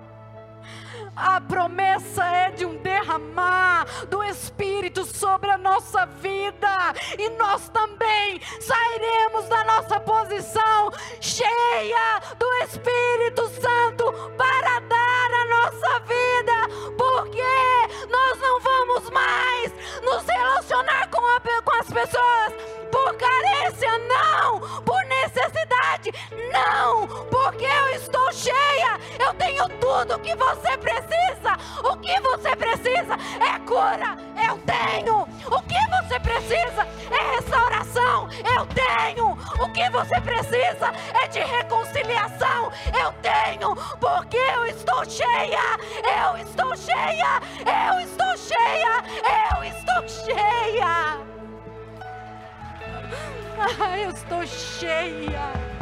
A 1.17 1.41
promessa 1.41 2.25
é 2.25 2.51
de 2.51 2.65
um 2.65 2.77
derramar 2.77 3.85
do 4.09 4.23
Espírito 4.23 5.05
sobre 5.05 5.51
a 5.51 5.59
nossa 5.59 6.07
vida, 6.07 6.95
e 7.19 7.29
nós 7.31 7.69
também 7.69 8.41
sairemos 8.61 9.49
da 9.49 9.65
nossa 9.65 10.01
posição 10.01 10.91
cheia 11.21 12.21
do 12.39 12.53
Espírito 12.65 13.49
Santo 13.61 14.13
para 14.37 14.81
dar 14.81 15.31
a 15.33 15.45
nossa 15.47 16.01
vida, 16.01 16.95
porque 16.97 17.62
nos 20.13 20.27
relacionar 20.27 21.09
com, 21.09 21.21
a, 21.27 21.41
com 21.63 21.81
as 21.81 21.87
pessoas 21.87 22.53
por 22.91 23.15
carência, 23.15 23.99
não, 23.99 24.61
por 24.83 24.92
não, 26.53 27.07
porque 27.31 27.65
eu 27.65 27.89
estou 27.97 28.33
cheia, 28.33 28.99
eu 29.19 29.33
tenho 29.35 29.69
tudo 29.81 30.15
o 30.15 30.19
que 30.19 30.35
você 30.37 30.77
precisa. 30.79 31.23
O 31.83 31.97
que 31.97 32.21
você 32.21 32.55
precisa 32.55 33.15
é 33.41 33.59
cura, 33.67 34.17
eu 34.49 34.59
tenho. 34.59 35.23
O 35.23 35.63
que 35.63 35.79
você 35.91 36.21
precisa 36.21 36.87
é 37.11 37.35
restauração, 37.37 38.29
eu 38.57 38.67
tenho. 38.67 39.33
O 39.61 39.73
que 39.73 39.89
você 39.91 40.21
precisa 40.21 40.93
é 41.23 41.29
de 41.29 41.41
reconciliação, 41.41 42.71
eu 42.99 43.13
tenho, 43.23 43.75
porque 43.99 44.37
eu 44.37 44.67
estou 44.67 45.05
cheia, 45.05 45.79
eu 46.05 46.37
estou 46.39 46.77
cheia, 46.77 47.41
eu 47.67 48.01
estou 48.01 48.37
cheia, 48.37 49.05
eu 49.57 49.65
estou 49.65 50.09
cheia. 50.09 51.33
Ah, 53.59 53.99
eu 53.99 54.11
estou 54.11 54.47
cheia. 54.47 55.82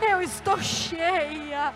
Eu 0.00 0.22
estou 0.22 0.58
cheia. 0.60 1.72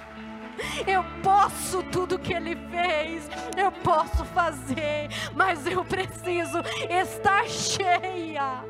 Eu 0.87 1.05
posso 1.22 1.83
tudo 1.85 2.18
que 2.18 2.33
Ele 2.33 2.55
fez, 2.70 3.29
eu 3.57 3.72
posso 3.72 4.25
fazer, 4.27 5.09
mas 5.35 5.66
eu 5.66 5.85
preciso 5.85 6.61
estar 6.89 7.47
cheia. 7.49 8.64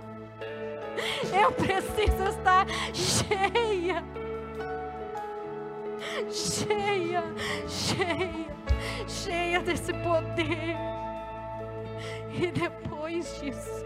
Eu 1.32 1.52
preciso 1.52 2.22
estar 2.28 2.66
cheia, 2.94 4.02
cheia, 6.30 7.22
cheia, 7.68 9.08
cheia 9.08 9.60
desse 9.60 9.92
poder. 9.92 10.76
E 12.32 12.46
depois 12.50 13.40
disso, 13.40 13.84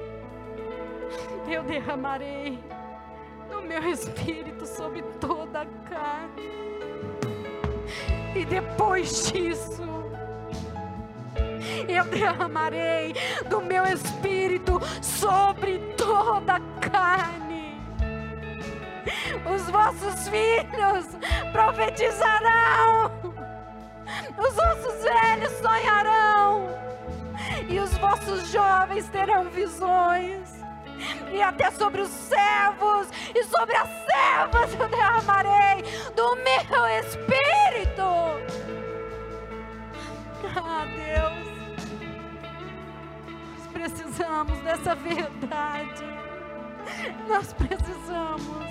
eu 1.49 1.63
derramarei 1.65 2.59
meu 3.69 3.87
espírito 3.91 4.67
sobre 4.67 5.03
toda 5.21 5.61
a 5.61 5.67
carne. 5.89 6.49
E 8.35 8.45
depois 8.47 9.31
disso, 9.31 9.83
eu 11.87 12.05
derramarei 12.05 13.15
do 13.51 13.61
meu 13.61 13.85
espírito 13.85 14.81
sobre 15.03 15.79
toda 15.97 16.55
a 16.55 16.61
carne. 16.81 17.79
Os 19.55 19.69
vossos 19.71 20.29
filhos 20.29 21.07
profetizarão, 21.53 23.11
os 24.39 24.55
vossos 24.55 25.03
velhos 25.03 25.53
sonharão, 25.53 26.69
e 27.69 27.79
os 27.79 27.97
vossos 27.99 28.51
jovens 28.51 29.09
terão 29.09 29.45
visões 29.45 30.58
e 31.33 31.43
até 31.43 31.71
sobre 31.71 32.01
os 32.01 32.09
servos 32.09 33.09
e 33.35 33.45
sobre 33.45 33.77
as 33.77 33.89
servas 33.89 34.75
eu 34.75 34.89
derramarei 34.89 35.83
do 36.15 36.37
meu 36.37 36.87
espírito. 37.01 38.03
Ah, 40.57 40.85
Deus, 40.87 41.49
nós 43.57 43.67
precisamos 43.73 44.59
dessa 44.61 44.95
verdade. 44.95 46.05
Nós 47.29 47.53
precisamos. 47.53 48.69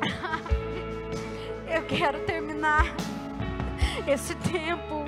Eu 1.66 1.82
quero 1.82 2.18
terminar 2.20 2.94
esse 4.06 4.34
tempo. 4.36 5.04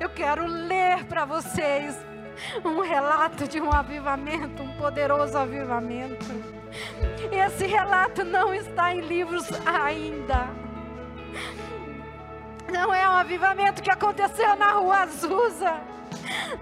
Eu 0.00 0.08
quero 0.10 0.46
ler 0.46 1.04
para 1.04 1.24
vocês 1.24 1.96
um 2.64 2.80
relato 2.80 3.46
de 3.48 3.60
um 3.60 3.72
avivamento, 3.72 4.62
um 4.62 4.72
poderoso 4.76 5.36
avivamento. 5.36 6.26
Esse 7.32 7.66
relato 7.66 8.24
não 8.24 8.54
está 8.54 8.94
em 8.94 9.00
livros 9.00 9.46
ainda. 9.64 10.48
Não 12.72 12.92
é 12.92 13.08
um 13.08 13.12
avivamento 13.12 13.82
que 13.82 13.90
aconteceu 13.90 14.56
na 14.56 14.72
Rua 14.72 15.02
Azusa. 15.02 15.80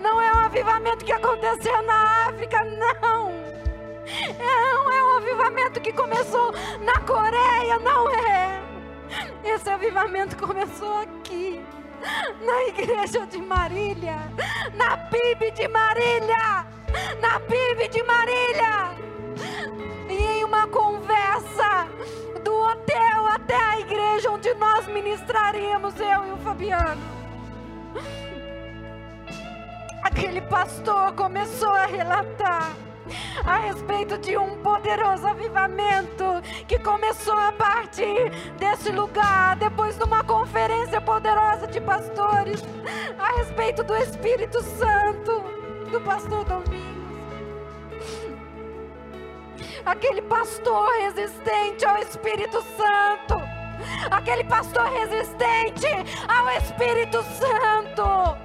Não 0.01 0.21
é 0.21 0.33
um 0.33 0.39
avivamento 0.41 1.05
que 1.05 1.13
aconteceu 1.13 1.83
na 1.83 2.29
África, 2.29 2.63
não. 2.65 3.33
Não 4.39 4.93
é 4.93 5.03
um 5.03 5.17
avivamento 5.17 5.81
que 5.81 5.93
começou 5.93 6.53
na 6.81 7.01
Coreia, 7.01 7.79
não 7.79 8.11
é. 8.11 8.63
Esse 9.43 9.71
avivamento 9.71 10.37
começou 10.37 11.01
aqui 11.01 11.65
na 12.41 12.63
igreja 12.69 13.27
de 13.27 13.39
Marília, 13.39 14.17
na 14.75 14.97
PIB 14.97 15.51
de 15.53 15.69
Marília, 15.69 16.67
na 17.21 17.41
PIB 17.41 17.89
de 17.89 18.03
Marília. 18.03 18.91
E 20.09 20.15
em 20.15 20.45
uma 20.45 20.67
conversa 20.69 21.89
do 22.43 22.55
hotel 22.55 23.27
até 23.27 23.57
a 23.57 23.81
igreja 23.81 24.31
onde 24.31 24.53
nós 24.55 24.87
ministraríamos, 24.87 25.99
eu 25.99 26.27
e 26.27 26.33
o 26.33 26.37
Fabiano. 26.39 27.03
Aquele 30.03 30.43
pastor 30.43 31.13
começou 31.15 31.71
a 31.71 31.87
relatar 31.87 32.84
a 33.45 33.57
respeito 33.59 34.19
de 34.19 34.37
um 34.37 34.57
poderoso 34.63 35.27
avivamento 35.27 36.25
que 36.67 36.79
começou 36.79 37.37
a 37.37 37.53
partir 37.53 38.31
desse 38.59 38.91
lugar, 38.91 39.57
depois 39.57 39.97
de 39.97 40.05
uma 40.05 40.25
conferência 40.25 41.01
poderosa 41.01 41.67
de 41.67 41.81
pastores, 41.81 42.63
a 43.19 43.39
respeito 43.39 43.83
do 43.83 43.97
Espírito 43.97 44.63
Santo, 44.63 45.45
do 45.91 46.01
pastor 46.01 46.45
Domingos. 46.45 46.95
Aquele 49.85 50.23
pastor 50.23 50.89
resistente 51.01 51.85
ao 51.85 51.99
Espírito 51.99 52.63
Santo, 52.63 53.43
aquele 54.11 54.45
pastor 54.45 54.87
resistente 54.87 55.87
ao 56.27 56.49
Espírito 56.51 57.23
Santo 57.23 58.44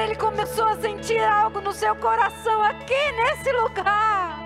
ele 0.00 0.14
começou 0.16 0.66
a 0.66 0.76
sentir 0.76 1.22
algo 1.22 1.60
no 1.60 1.72
seu 1.72 1.94
coração 1.96 2.62
aqui 2.62 3.12
nesse 3.12 3.50
lugar. 3.52 4.44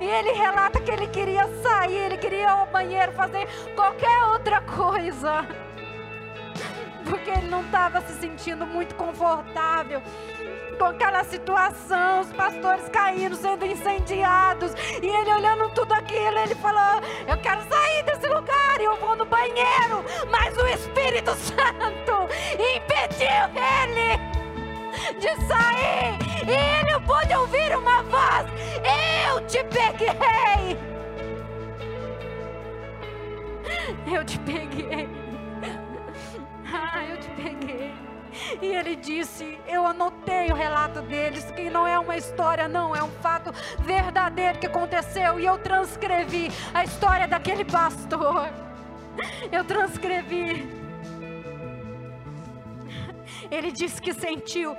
E 0.00 0.04
ele 0.04 0.32
relata 0.32 0.80
que 0.80 0.90
ele 0.90 1.06
queria 1.08 1.48
sair, 1.62 1.96
ele 1.96 2.18
queria 2.18 2.40
ir 2.40 2.46
ao 2.46 2.66
banheiro, 2.66 3.12
fazer 3.12 3.48
qualquer 3.74 4.24
outra 4.24 4.60
coisa. 4.60 5.46
Porque 7.08 7.30
ele 7.30 7.48
não 7.48 7.62
estava 7.62 8.00
se 8.02 8.12
sentindo 8.14 8.66
muito 8.66 8.94
confortável 8.94 10.02
aquela 10.84 11.24
situação, 11.24 12.20
os 12.20 12.32
pastores 12.32 12.88
caindo, 12.88 13.34
sendo 13.36 13.64
incendiados, 13.64 14.72
e 15.02 15.06
ele 15.06 15.32
olhando 15.32 15.68
tudo 15.70 15.92
aquilo, 15.92 16.38
ele 16.38 16.54
falou: 16.56 17.00
Eu 17.26 17.36
quero 17.38 17.62
sair 17.68 18.02
desse 18.04 18.26
lugar, 18.26 18.80
e 18.80 18.84
eu 18.84 18.96
vou 18.96 19.16
no 19.16 19.24
banheiro, 19.24 20.04
mas 20.30 20.56
o 20.56 20.66
Espírito 20.66 21.34
Santo 21.34 22.28
impediu 22.54 23.46
ele 23.56 24.36
de 25.18 25.46
sair, 25.46 26.18
e 26.46 26.90
ele 26.90 27.00
pôde 27.06 27.34
ouvir 27.34 27.76
uma 27.76 28.02
voz: 28.04 28.46
Eu 29.26 29.40
te 29.46 29.64
peguei. 29.64 30.96
Eu 34.12 34.24
te 34.24 34.38
peguei. 34.40 35.08
Ah, 36.68 37.04
eu 37.04 37.16
te 37.18 37.30
peguei. 37.30 38.15
E 38.60 38.66
ele 38.66 38.96
disse: 38.96 39.58
Eu 39.66 39.86
anotei 39.86 40.50
o 40.50 40.54
relato 40.54 41.02
deles, 41.02 41.44
que 41.52 41.70
não 41.70 41.86
é 41.86 41.98
uma 41.98 42.16
história, 42.16 42.68
não, 42.68 42.94
é 42.94 43.02
um 43.02 43.10
fato 43.22 43.52
verdadeiro 43.80 44.58
que 44.58 44.66
aconteceu 44.66 45.38
e 45.40 45.44
eu 45.44 45.58
transcrevi 45.58 46.50
a 46.72 46.84
história 46.84 47.26
daquele 47.26 47.64
pastor. 47.64 48.48
Eu 49.50 49.64
transcrevi. 49.64 50.68
Ele 53.50 53.70
disse 53.70 54.00
que 54.00 54.12
sentiu 54.12 54.76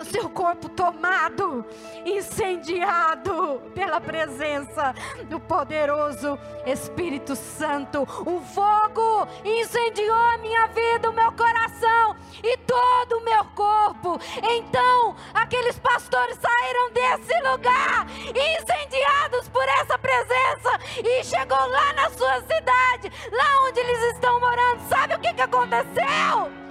o 0.00 0.04
seu 0.04 0.28
corpo 0.28 0.68
tomado, 0.68 1.64
incendiado 2.04 3.62
pela 3.74 4.00
presença 4.00 4.94
do 5.28 5.38
poderoso 5.38 6.38
Espírito 6.66 7.36
Santo. 7.36 8.02
O 8.02 8.40
fogo 8.40 9.28
incendiou 9.44 10.14
a 10.14 10.38
minha 10.38 10.66
vida, 10.68 11.10
o 11.10 11.12
meu 11.12 11.32
coração 11.32 12.16
e 12.42 12.56
todo 12.58 13.18
o 13.18 13.24
meu 13.24 13.44
corpo. 13.46 14.20
Então, 14.42 15.16
aqueles 15.32 15.78
pastores 15.78 16.38
saíram 16.40 16.92
desse 16.92 17.40
lugar, 17.40 18.06
incendiados 18.28 19.48
por 19.48 19.64
essa 19.80 19.98
presença, 19.98 20.78
e 21.04 21.24
chegou 21.24 21.66
lá 21.68 21.92
na 21.94 22.10
sua 22.10 22.40
cidade, 22.42 23.12
lá 23.30 23.68
onde 23.68 23.80
eles 23.80 24.14
estão 24.14 24.40
morando. 24.40 24.88
Sabe 24.88 25.14
o 25.14 25.20
que, 25.20 25.32
que 25.32 25.42
aconteceu? 25.42 26.63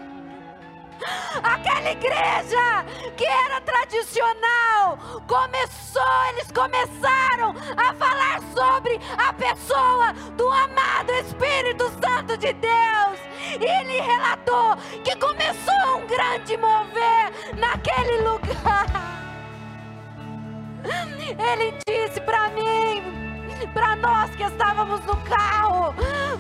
Aquela 1.44 1.92
igreja 1.92 2.86
que 3.18 3.26
era 3.26 3.62
tradicional 3.62 4.98
começou, 5.28 6.26
eles 6.30 6.52
começaram 6.52 7.56
a 7.78 7.94
falar 7.94 8.40
sobre 8.56 9.00
a 9.18 9.34
pessoa 9.34 10.14
do 10.38 10.50
amado 10.50 11.12
Espírito 11.14 11.90
Santo 12.02 12.38
de 12.38 12.54
Deus. 12.54 13.20
E 13.60 13.66
ele 13.66 14.02
relatou 14.02 14.76
que 15.04 15.16
começou 15.18 15.98
um 15.98 16.08
grande 16.08 16.58
mover 16.58 17.32
naquele 17.58 18.22
lugar. 18.22 19.14
Ele 21.38 21.74
disse 21.88 22.22
para 22.22 22.50
mim, 22.50 23.33
para 23.74 23.96
nós 23.96 24.30
que 24.36 24.44
estávamos 24.44 25.04
no 25.06 25.16
carro, 25.18 25.94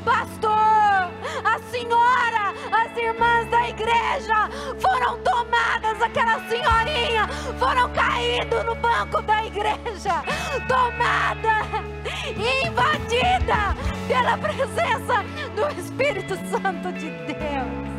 pastor, 0.03 1.11
a 1.43 1.59
senhora, 1.70 2.53
as 2.72 2.97
irmãs 2.97 3.47
da 3.49 3.70
igreja 3.70 4.49
foram 4.80 5.18
tomadas, 5.20 6.01
aquela 6.01 6.39
senhorinha 6.47 7.28
foram 7.59 7.89
caídas 7.93 8.66
no 8.66 8.76
banco 8.76 9.22
da 9.22 9.45
igreja, 9.45 10.24
tomada, 10.68 11.61
invadida 12.66 13.76
pela 14.07 14.38
presença 14.38 15.24
do 15.55 15.80
Espírito 15.80 16.36
Santo 16.49 16.91
de 16.93 17.09
Deus. 17.09 17.93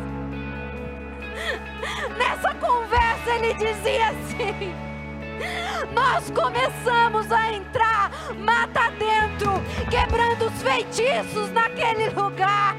Nessa 2.17 2.53
conversa 2.55 3.29
ele 3.35 3.53
dizia 3.53 4.09
assim: 4.09 4.94
nós 5.93 6.29
começamos 6.31 7.31
a 7.31 7.51
entrar 7.51 8.11
mata 8.37 8.91
dentro, 8.91 9.51
quebrando 9.89 10.45
os 10.47 10.61
feitiços 10.61 11.51
naquele 11.51 12.09
lugar, 12.09 12.75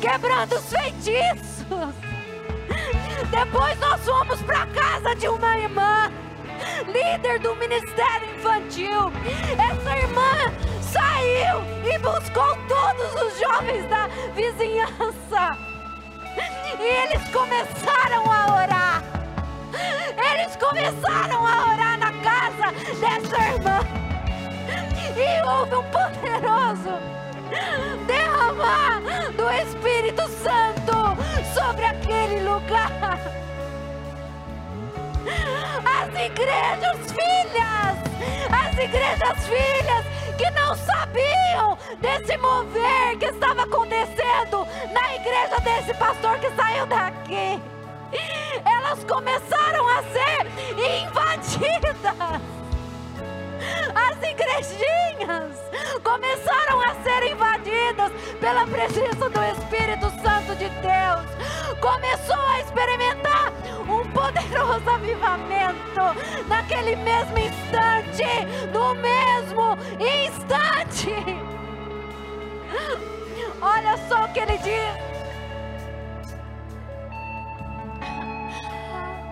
quebrando 0.00 0.54
os 0.56 0.68
feitiços. 0.68 1.94
Depois 3.30 3.78
nós 3.80 4.04
fomos 4.04 4.40
para 4.42 4.66
casa 4.66 5.14
de 5.16 5.28
uma 5.28 5.58
irmã, 5.58 6.10
líder 6.86 7.40
do 7.40 7.54
ministério 7.56 8.34
infantil. 8.36 9.12
Essa 9.52 9.96
irmã 9.96 10.68
saiu 10.80 11.62
e 11.84 11.98
buscou 11.98 12.56
todos 12.66 13.22
os 13.22 13.38
jovens 13.38 13.86
da 13.88 14.06
vizinhança. 14.34 15.58
E 16.78 16.82
eles 16.82 17.28
começaram 17.30 18.30
a. 18.30 18.47
Eles 20.48 20.56
começaram 20.56 21.46
a 21.46 21.72
orar 21.74 21.98
na 21.98 22.10
casa 22.22 22.72
dessa 22.98 23.36
irmã. 23.52 23.80
E 25.14 25.46
houve 25.46 25.74
um 25.74 25.82
poderoso 25.90 26.88
derramar 28.06 29.02
do 29.36 29.50
Espírito 29.50 30.22
Santo 30.42 31.52
sobre 31.52 31.84
aquele 31.84 32.48
lugar. 32.48 33.20
As 35.84 36.08
igrejas 36.18 37.12
filhas, 37.12 37.98
as 38.50 38.78
igrejas 38.78 39.46
filhas 39.46 40.04
que 40.38 40.50
não 40.52 40.74
sabiam 40.76 41.76
desse 42.00 42.38
mover 42.38 43.18
que 43.18 43.26
estava 43.26 43.64
acontecendo 43.64 44.66
na 44.94 45.14
igreja 45.14 45.60
desse 45.62 45.92
pastor 45.92 46.38
que 46.38 46.50
saiu 46.52 46.86
daqui 46.86 47.60
elas 48.64 49.04
começaram 49.04 49.88
a 49.88 50.02
ser 50.02 50.46
invadidas. 50.76 52.48
As 53.94 54.16
igrejinhas 54.30 55.58
começaram 56.02 56.80
a 56.82 56.94
ser 57.02 57.30
invadidas 57.30 58.12
pela 58.40 58.66
presença 58.66 59.28
do 59.28 59.42
Espírito 59.42 60.10
Santo 60.22 60.56
de 60.56 60.68
Deus. 60.68 61.78
Começou 61.80 62.40
a 62.40 62.60
experimentar 62.60 63.52
um 63.88 64.08
poderoso 64.10 64.88
avivamento 64.88 66.48
naquele 66.48 66.96
mesmo 66.96 67.38
instante, 67.38 68.24
no 68.72 68.94
mesmo 68.94 69.78
instante. 69.98 71.14
Olha 73.60 73.96
só 74.08 74.24
o 74.24 74.32
que 74.32 74.40
ele 74.40 74.58
diz. 74.58 75.17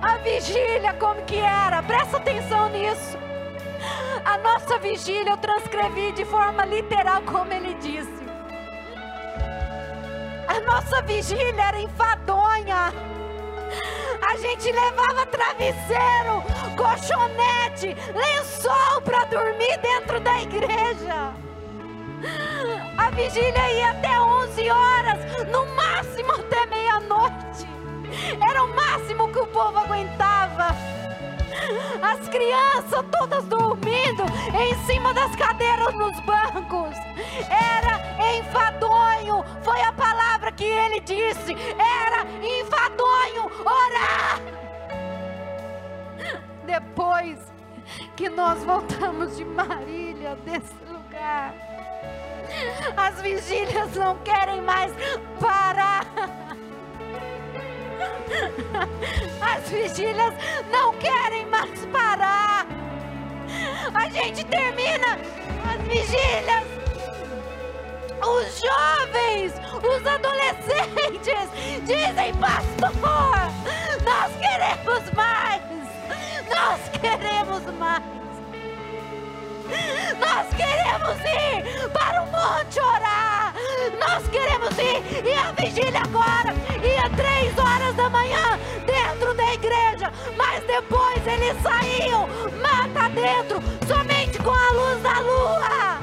A 0.03 0.19
vigília, 0.19 0.95
como 0.95 1.23
que 1.23 1.39
era? 1.39 1.83
Presta 1.83 2.19
atenção 2.19 2.69
nisso. 2.71 3.19
A 4.25 4.39
nossa 4.39 4.79
vigília 4.79 5.31
eu 5.31 5.37
transcrevi 5.37 6.13
de 6.13 6.25
forma 6.25 6.65
literal, 6.65 7.23
como 7.23 7.53
ele 7.53 7.75
disse. 7.75 8.27
A 10.49 10.61
nossa 10.61 11.03
vigília 11.03 11.63
era 11.63 11.81
enfadonha. 11.81 12.93
A 14.29 14.37
gente 14.37 14.71
levava 14.71 15.27
travesseiro, 15.27 16.43
colchonete, 16.77 17.97
lençol 18.15 19.01
para 19.03 19.25
dormir 19.25 19.79
dentro 19.79 20.21
da 20.21 20.41
igreja. 20.41 21.33
A 22.97 23.11
vigília 23.11 23.73
ia 23.73 23.91
até 23.91 24.21
11 24.21 24.71
horas, 24.71 25.49
no 25.49 25.67
máximo 25.75 26.33
até 26.33 26.67
meia-noite. 26.67 27.69
Era 28.49 28.65
o 28.65 28.75
máximo 28.75 29.29
que 29.33 29.39
o 29.39 29.47
povo 29.47 29.79
aguentava. 29.79 30.69
As 32.03 32.29
crianças 32.29 33.05
todas 33.19 33.45
dormindo 33.45 34.23
em 34.59 34.75
cima 34.85 35.13
das 35.15 35.35
cadeiras 35.35 35.95
nos 35.95 36.19
bancos. 36.21 36.97
Era 37.49 38.39
enfadonho, 38.39 39.45
foi 39.63 39.81
a 39.81 39.93
palavra 39.93 40.53
que 40.53 40.65
ele 40.65 41.01
disse. 41.01 41.57
Era 41.79 42.27
enfadonho 42.43 43.51
orar. 43.65 44.41
Depois 46.65 47.39
que 48.17 48.29
nós 48.29 48.63
voltamos 48.65 49.37
de 49.37 49.45
Marília, 49.45 50.37
desse 50.45 50.75
lugar, 50.91 51.55
as 52.97 53.21
vigílias 53.23 53.95
não 53.95 54.17
querem 54.19 54.61
mais 54.61 54.93
parar. 55.41 56.05
As 59.41 59.69
vigílias 59.69 60.35
não 60.71 60.93
querem 60.95 61.47
mais 61.47 61.87
parar. 61.87 62.67
A 63.95 64.09
gente 64.11 64.45
termina 64.45 65.19
as 65.65 65.83
vigílias. 65.83 66.65
Os 68.19 68.61
jovens, 68.61 69.53
os 69.83 70.07
adolescentes 70.07 71.51
dizem, 71.85 72.35
pastor, 72.35 72.91
nós 74.05 74.33
queremos 74.41 75.13
mais. 75.15 75.63
Nós 76.49 76.89
queremos 77.01 77.63
mais. 77.79 78.26
Nós 80.19 80.47
queremos 80.55 81.17
ir 81.25 81.89
para 81.91 82.23
o 82.23 82.27
monte 82.27 82.81
orar. 82.81 83.55
Nós 83.99 84.27
queremos 84.29 84.71
ir. 84.79 85.27
E 85.27 85.35
a 85.35 85.53
vigília 85.53 86.03
agora 86.03 86.55
ia 86.83 87.11
três 87.11 87.57
horas 87.59 87.95
da 87.95 88.09
manhã 88.09 88.59
dentro 88.85 89.35
da 89.35 89.55
igreja. 89.55 90.13
Mas 90.37 90.63
depois 90.65 91.27
eles 91.27 91.57
saíam 91.63 92.29
mata 92.61 93.09
dentro, 93.11 93.63
somente 93.87 94.39
com 94.39 94.51
a 94.51 94.71
luz 94.71 95.03
da 95.03 95.21
lua. 95.21 96.01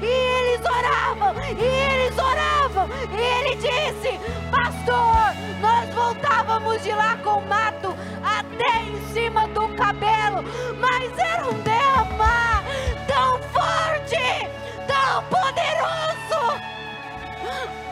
E 0.00 0.06
eles 0.06 0.60
oravam, 0.64 1.34
e 1.58 1.64
eles 1.64 2.18
oravam. 2.18 2.88
E 3.12 3.20
ele 3.20 3.56
disse: 3.56 4.18
Pastor, 4.50 5.34
nós 5.60 5.88
voltávamos 5.94 6.82
de 6.82 6.92
lá 6.92 7.16
com 7.22 7.40
mato 7.42 7.94
até 8.22 8.82
em 8.82 9.12
cima 9.12 9.46
do 9.48 9.68
cabelo, 9.76 10.44
mas 10.78 11.18
era 11.18 11.46
um 11.48 11.60
derramar 11.60 12.19
Poderoso, 15.28 16.60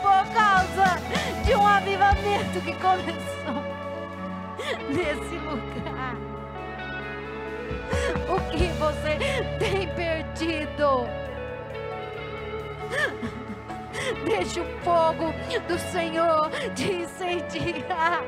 por 0.01 0.23
causa 0.33 0.99
de 1.45 1.55
um 1.55 1.65
avivamento 1.65 2.61
que 2.61 2.73
começou 2.75 3.63
nesse 4.89 5.35
lugar. 5.37 6.15
O 8.27 8.39
que 8.51 8.67
você 8.79 9.17
tem 9.59 9.87
perdido? 9.95 11.07
Deixe 14.25 14.59
o 14.59 14.65
fogo 14.83 15.33
do 15.67 15.77
Senhor 15.91 16.49
te 16.75 16.91
incendiar. 16.91 18.23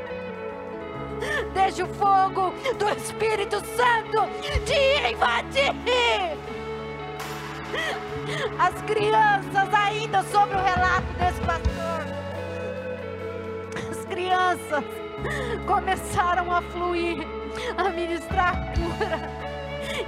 Deixe 1.53 1.83
o 1.83 1.87
fogo 1.87 2.53
do 2.77 2.89
Espírito 2.89 3.57
Santo 3.75 4.20
As 8.59 8.81
crianças, 8.83 9.73
ainda 9.73 10.23
sobre 10.23 10.55
o 10.55 10.61
relato 10.61 11.13
desse 11.17 11.41
pastor, 11.41 12.05
as 13.91 14.05
crianças 14.05 14.83
começaram 15.67 16.51
a 16.51 16.61
fluir, 16.61 17.17
a 17.77 17.89
ministrar 17.89 18.73
cura. 18.73 19.41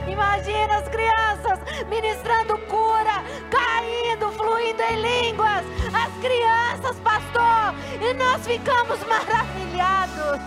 Imagina 0.08 0.78
as 0.78 0.88
crianças 0.90 1.60
ministrando 1.90 2.58
cura, 2.68 3.24
caindo, 3.50 4.32
fluindo 4.32 4.82
em 4.82 5.02
línguas. 5.02 5.64
As 5.94 6.14
crianças, 6.22 7.00
pastor, 7.00 7.74
e 8.02 8.14
nós 8.14 8.46
ficamos 8.46 9.00
maravilhados. 9.06 10.40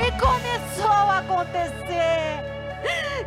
E 0.00 0.12
começou 0.20 0.90
a 0.90 1.18
acontecer. 1.18 2.47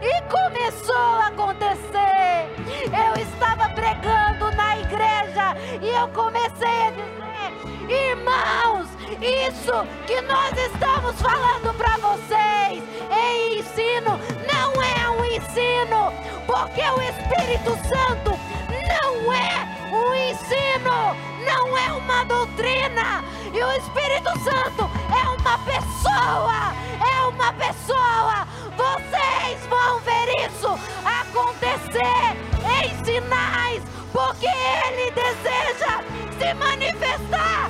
E 0.02 0.22
começou 0.24 0.96
a 0.96 1.28
acontecer. 1.28 2.50
Eu 2.86 3.22
estava 3.22 3.70
pregando 3.70 4.52
na 4.56 4.78
igreja 4.80 5.56
e 5.82 5.90
eu 5.90 6.08
comecei 6.10 6.88
a 6.88 6.92
dizer: 6.92 7.92
irmãos, 8.10 8.88
isso 9.22 9.86
que 10.08 10.22
nós 10.22 10.52
estamos 10.58 11.22
falando 11.22 11.74
para 11.78 11.98
vocês 11.98 12.84
em 13.12 13.60
ensino 13.60 14.20
não 14.52 14.82
é 14.82 15.10
um 15.10 15.26
ensino, 15.26 16.12
porque 16.48 16.82
o 16.82 17.02
Espírito 17.02 17.72
Santo 17.88 18.40
não 18.88 19.34
é 19.34 19.81
um 19.92 20.14
ensino, 20.16 21.16
não 21.46 21.78
é 21.78 21.92
uma 21.92 22.24
doutrina, 22.24 23.24
e 23.54 23.62
o 23.62 23.72
Espírito 23.74 24.32
Santo 24.40 24.90
é 25.10 25.30
uma 25.30 25.58
pessoa, 25.60 26.74
é 27.02 27.28
uma 27.28 27.54
pessoa. 27.54 28.48
Vocês 28.78 29.68
vão 29.68 30.00
ver 30.00 30.48
isso 30.48 30.80
acontecer 31.04 32.38
em 32.64 33.04
sinais, 33.04 33.84
porque 34.14 34.48
Ele 34.48 35.12
deseja 35.12 36.04
se 36.40 36.54
manifestar 36.54 37.70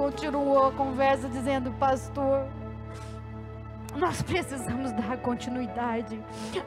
continuou 0.00 0.68
a 0.68 0.72
conversa 0.72 1.28
dizendo, 1.28 1.70
pastor, 1.72 2.46
nós 3.94 4.22
precisamos 4.22 4.92
dar 4.92 5.18
continuidade. 5.18 6.18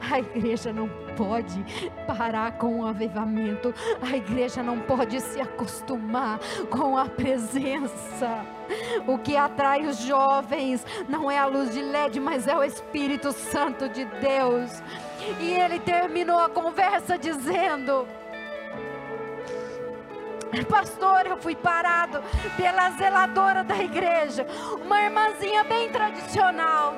A 0.08 0.20
igreja 0.20 0.72
não 0.72 0.88
pode 1.16 1.64
parar 2.06 2.52
com 2.52 2.80
o 2.80 2.86
avivamento. 2.86 3.74
A 4.00 4.16
igreja 4.16 4.62
não 4.62 4.78
pode 4.78 5.20
se 5.20 5.40
acostumar 5.40 6.38
com 6.70 6.96
a 6.96 7.06
presença. 7.06 8.46
O 9.04 9.18
que 9.18 9.36
atrai 9.36 9.84
os 9.84 9.98
jovens 9.98 10.86
não 11.08 11.28
é 11.28 11.36
a 11.36 11.46
luz 11.46 11.72
de 11.72 11.82
LED, 11.82 12.20
mas 12.20 12.46
é 12.46 12.56
o 12.56 12.62
Espírito 12.62 13.32
Santo 13.32 13.88
de 13.88 14.04
Deus. 14.04 14.80
E 15.40 15.50
ele 15.50 15.80
terminou 15.80 16.38
a 16.38 16.48
conversa 16.48 17.18
dizendo: 17.18 18.06
Pastor, 20.62 21.26
eu 21.26 21.36
fui 21.36 21.56
parado 21.56 22.22
pela 22.56 22.90
zeladora 22.90 23.64
da 23.64 23.76
igreja, 23.76 24.46
uma 24.84 25.02
irmãzinha 25.02 25.64
bem 25.64 25.88
tradicional. 25.88 26.94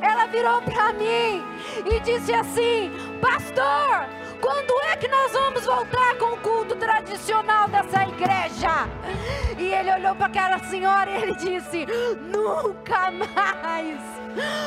Ela 0.00 0.26
virou 0.26 0.60
para 0.62 0.92
mim 0.92 1.42
e 1.86 2.00
disse 2.00 2.34
assim: 2.34 2.90
Pastor, 3.20 4.06
quando 4.40 4.72
é 4.90 4.96
que 4.96 5.08
nós 5.08 5.32
vamos 5.32 5.64
voltar 5.64 6.16
com 6.16 6.34
o 6.34 6.36
culto 6.38 6.74
tradicional 6.76 7.68
dessa 7.68 8.02
igreja? 8.04 8.88
E 9.58 9.64
ele 9.64 9.92
olhou 9.92 10.14
para 10.14 10.26
aquela 10.26 10.58
senhora 10.60 11.10
e 11.10 11.22
ele 11.22 11.34
disse: 11.34 11.86
Nunca 12.32 13.10
mais, 13.10 14.00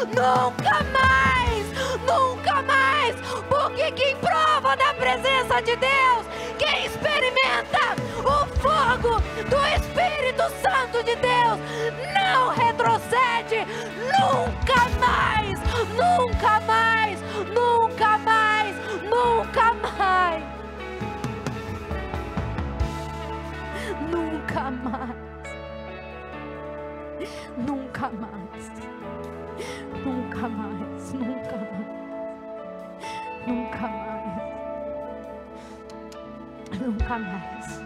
nunca 0.08 0.84
mais, 0.92 1.66
nunca 2.06 2.62
mais, 2.62 3.16
porque 3.50 3.92
quem 3.92 4.16
prova 4.18 4.76
da 4.78 4.94
presença 4.94 5.62
de 5.62 5.76
Deus, 5.76 6.26
quem 6.58 6.86
experimenta 6.86 7.96
o 8.20 8.46
fogo 8.58 9.20
do 9.50 9.68
Espírito 9.76 10.44
Santo 10.62 11.04
de 11.04 11.16
Deus, 11.16 11.60
não 12.14 12.50
retrocede, 12.50 13.66
nunca 14.20 14.90
mais, 15.00 15.60
nunca 15.98 16.60
mais, 16.62 17.20
nunca 17.54 18.13
Nunca 24.54 24.70
mais. 24.70 25.18
Nunca 27.58 28.10
mais. 28.10 28.72
Nunca 30.06 30.48
mais. 30.48 31.14
Nunca 31.14 31.58
mais. 31.58 31.88
Nunca 33.48 33.88
mais. 33.88 34.44
Nunca 36.80 37.18
mais. 37.18 37.82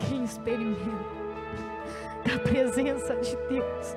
Quem 0.00 0.24
experimenta 0.24 1.18
da 2.24 2.38
presença 2.38 3.14
de 3.16 3.36
Deus, 3.46 3.94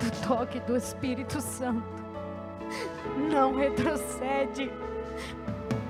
do 0.00 0.10
toque 0.28 0.60
do 0.60 0.76
Espírito 0.76 1.40
Santo, 1.40 2.04
não 3.30 3.56
retrocede 3.56 4.70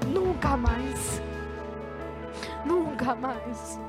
nunca 0.06 0.56
mais. 0.56 1.20
Nunca 2.64 3.16
mais. 3.16 3.87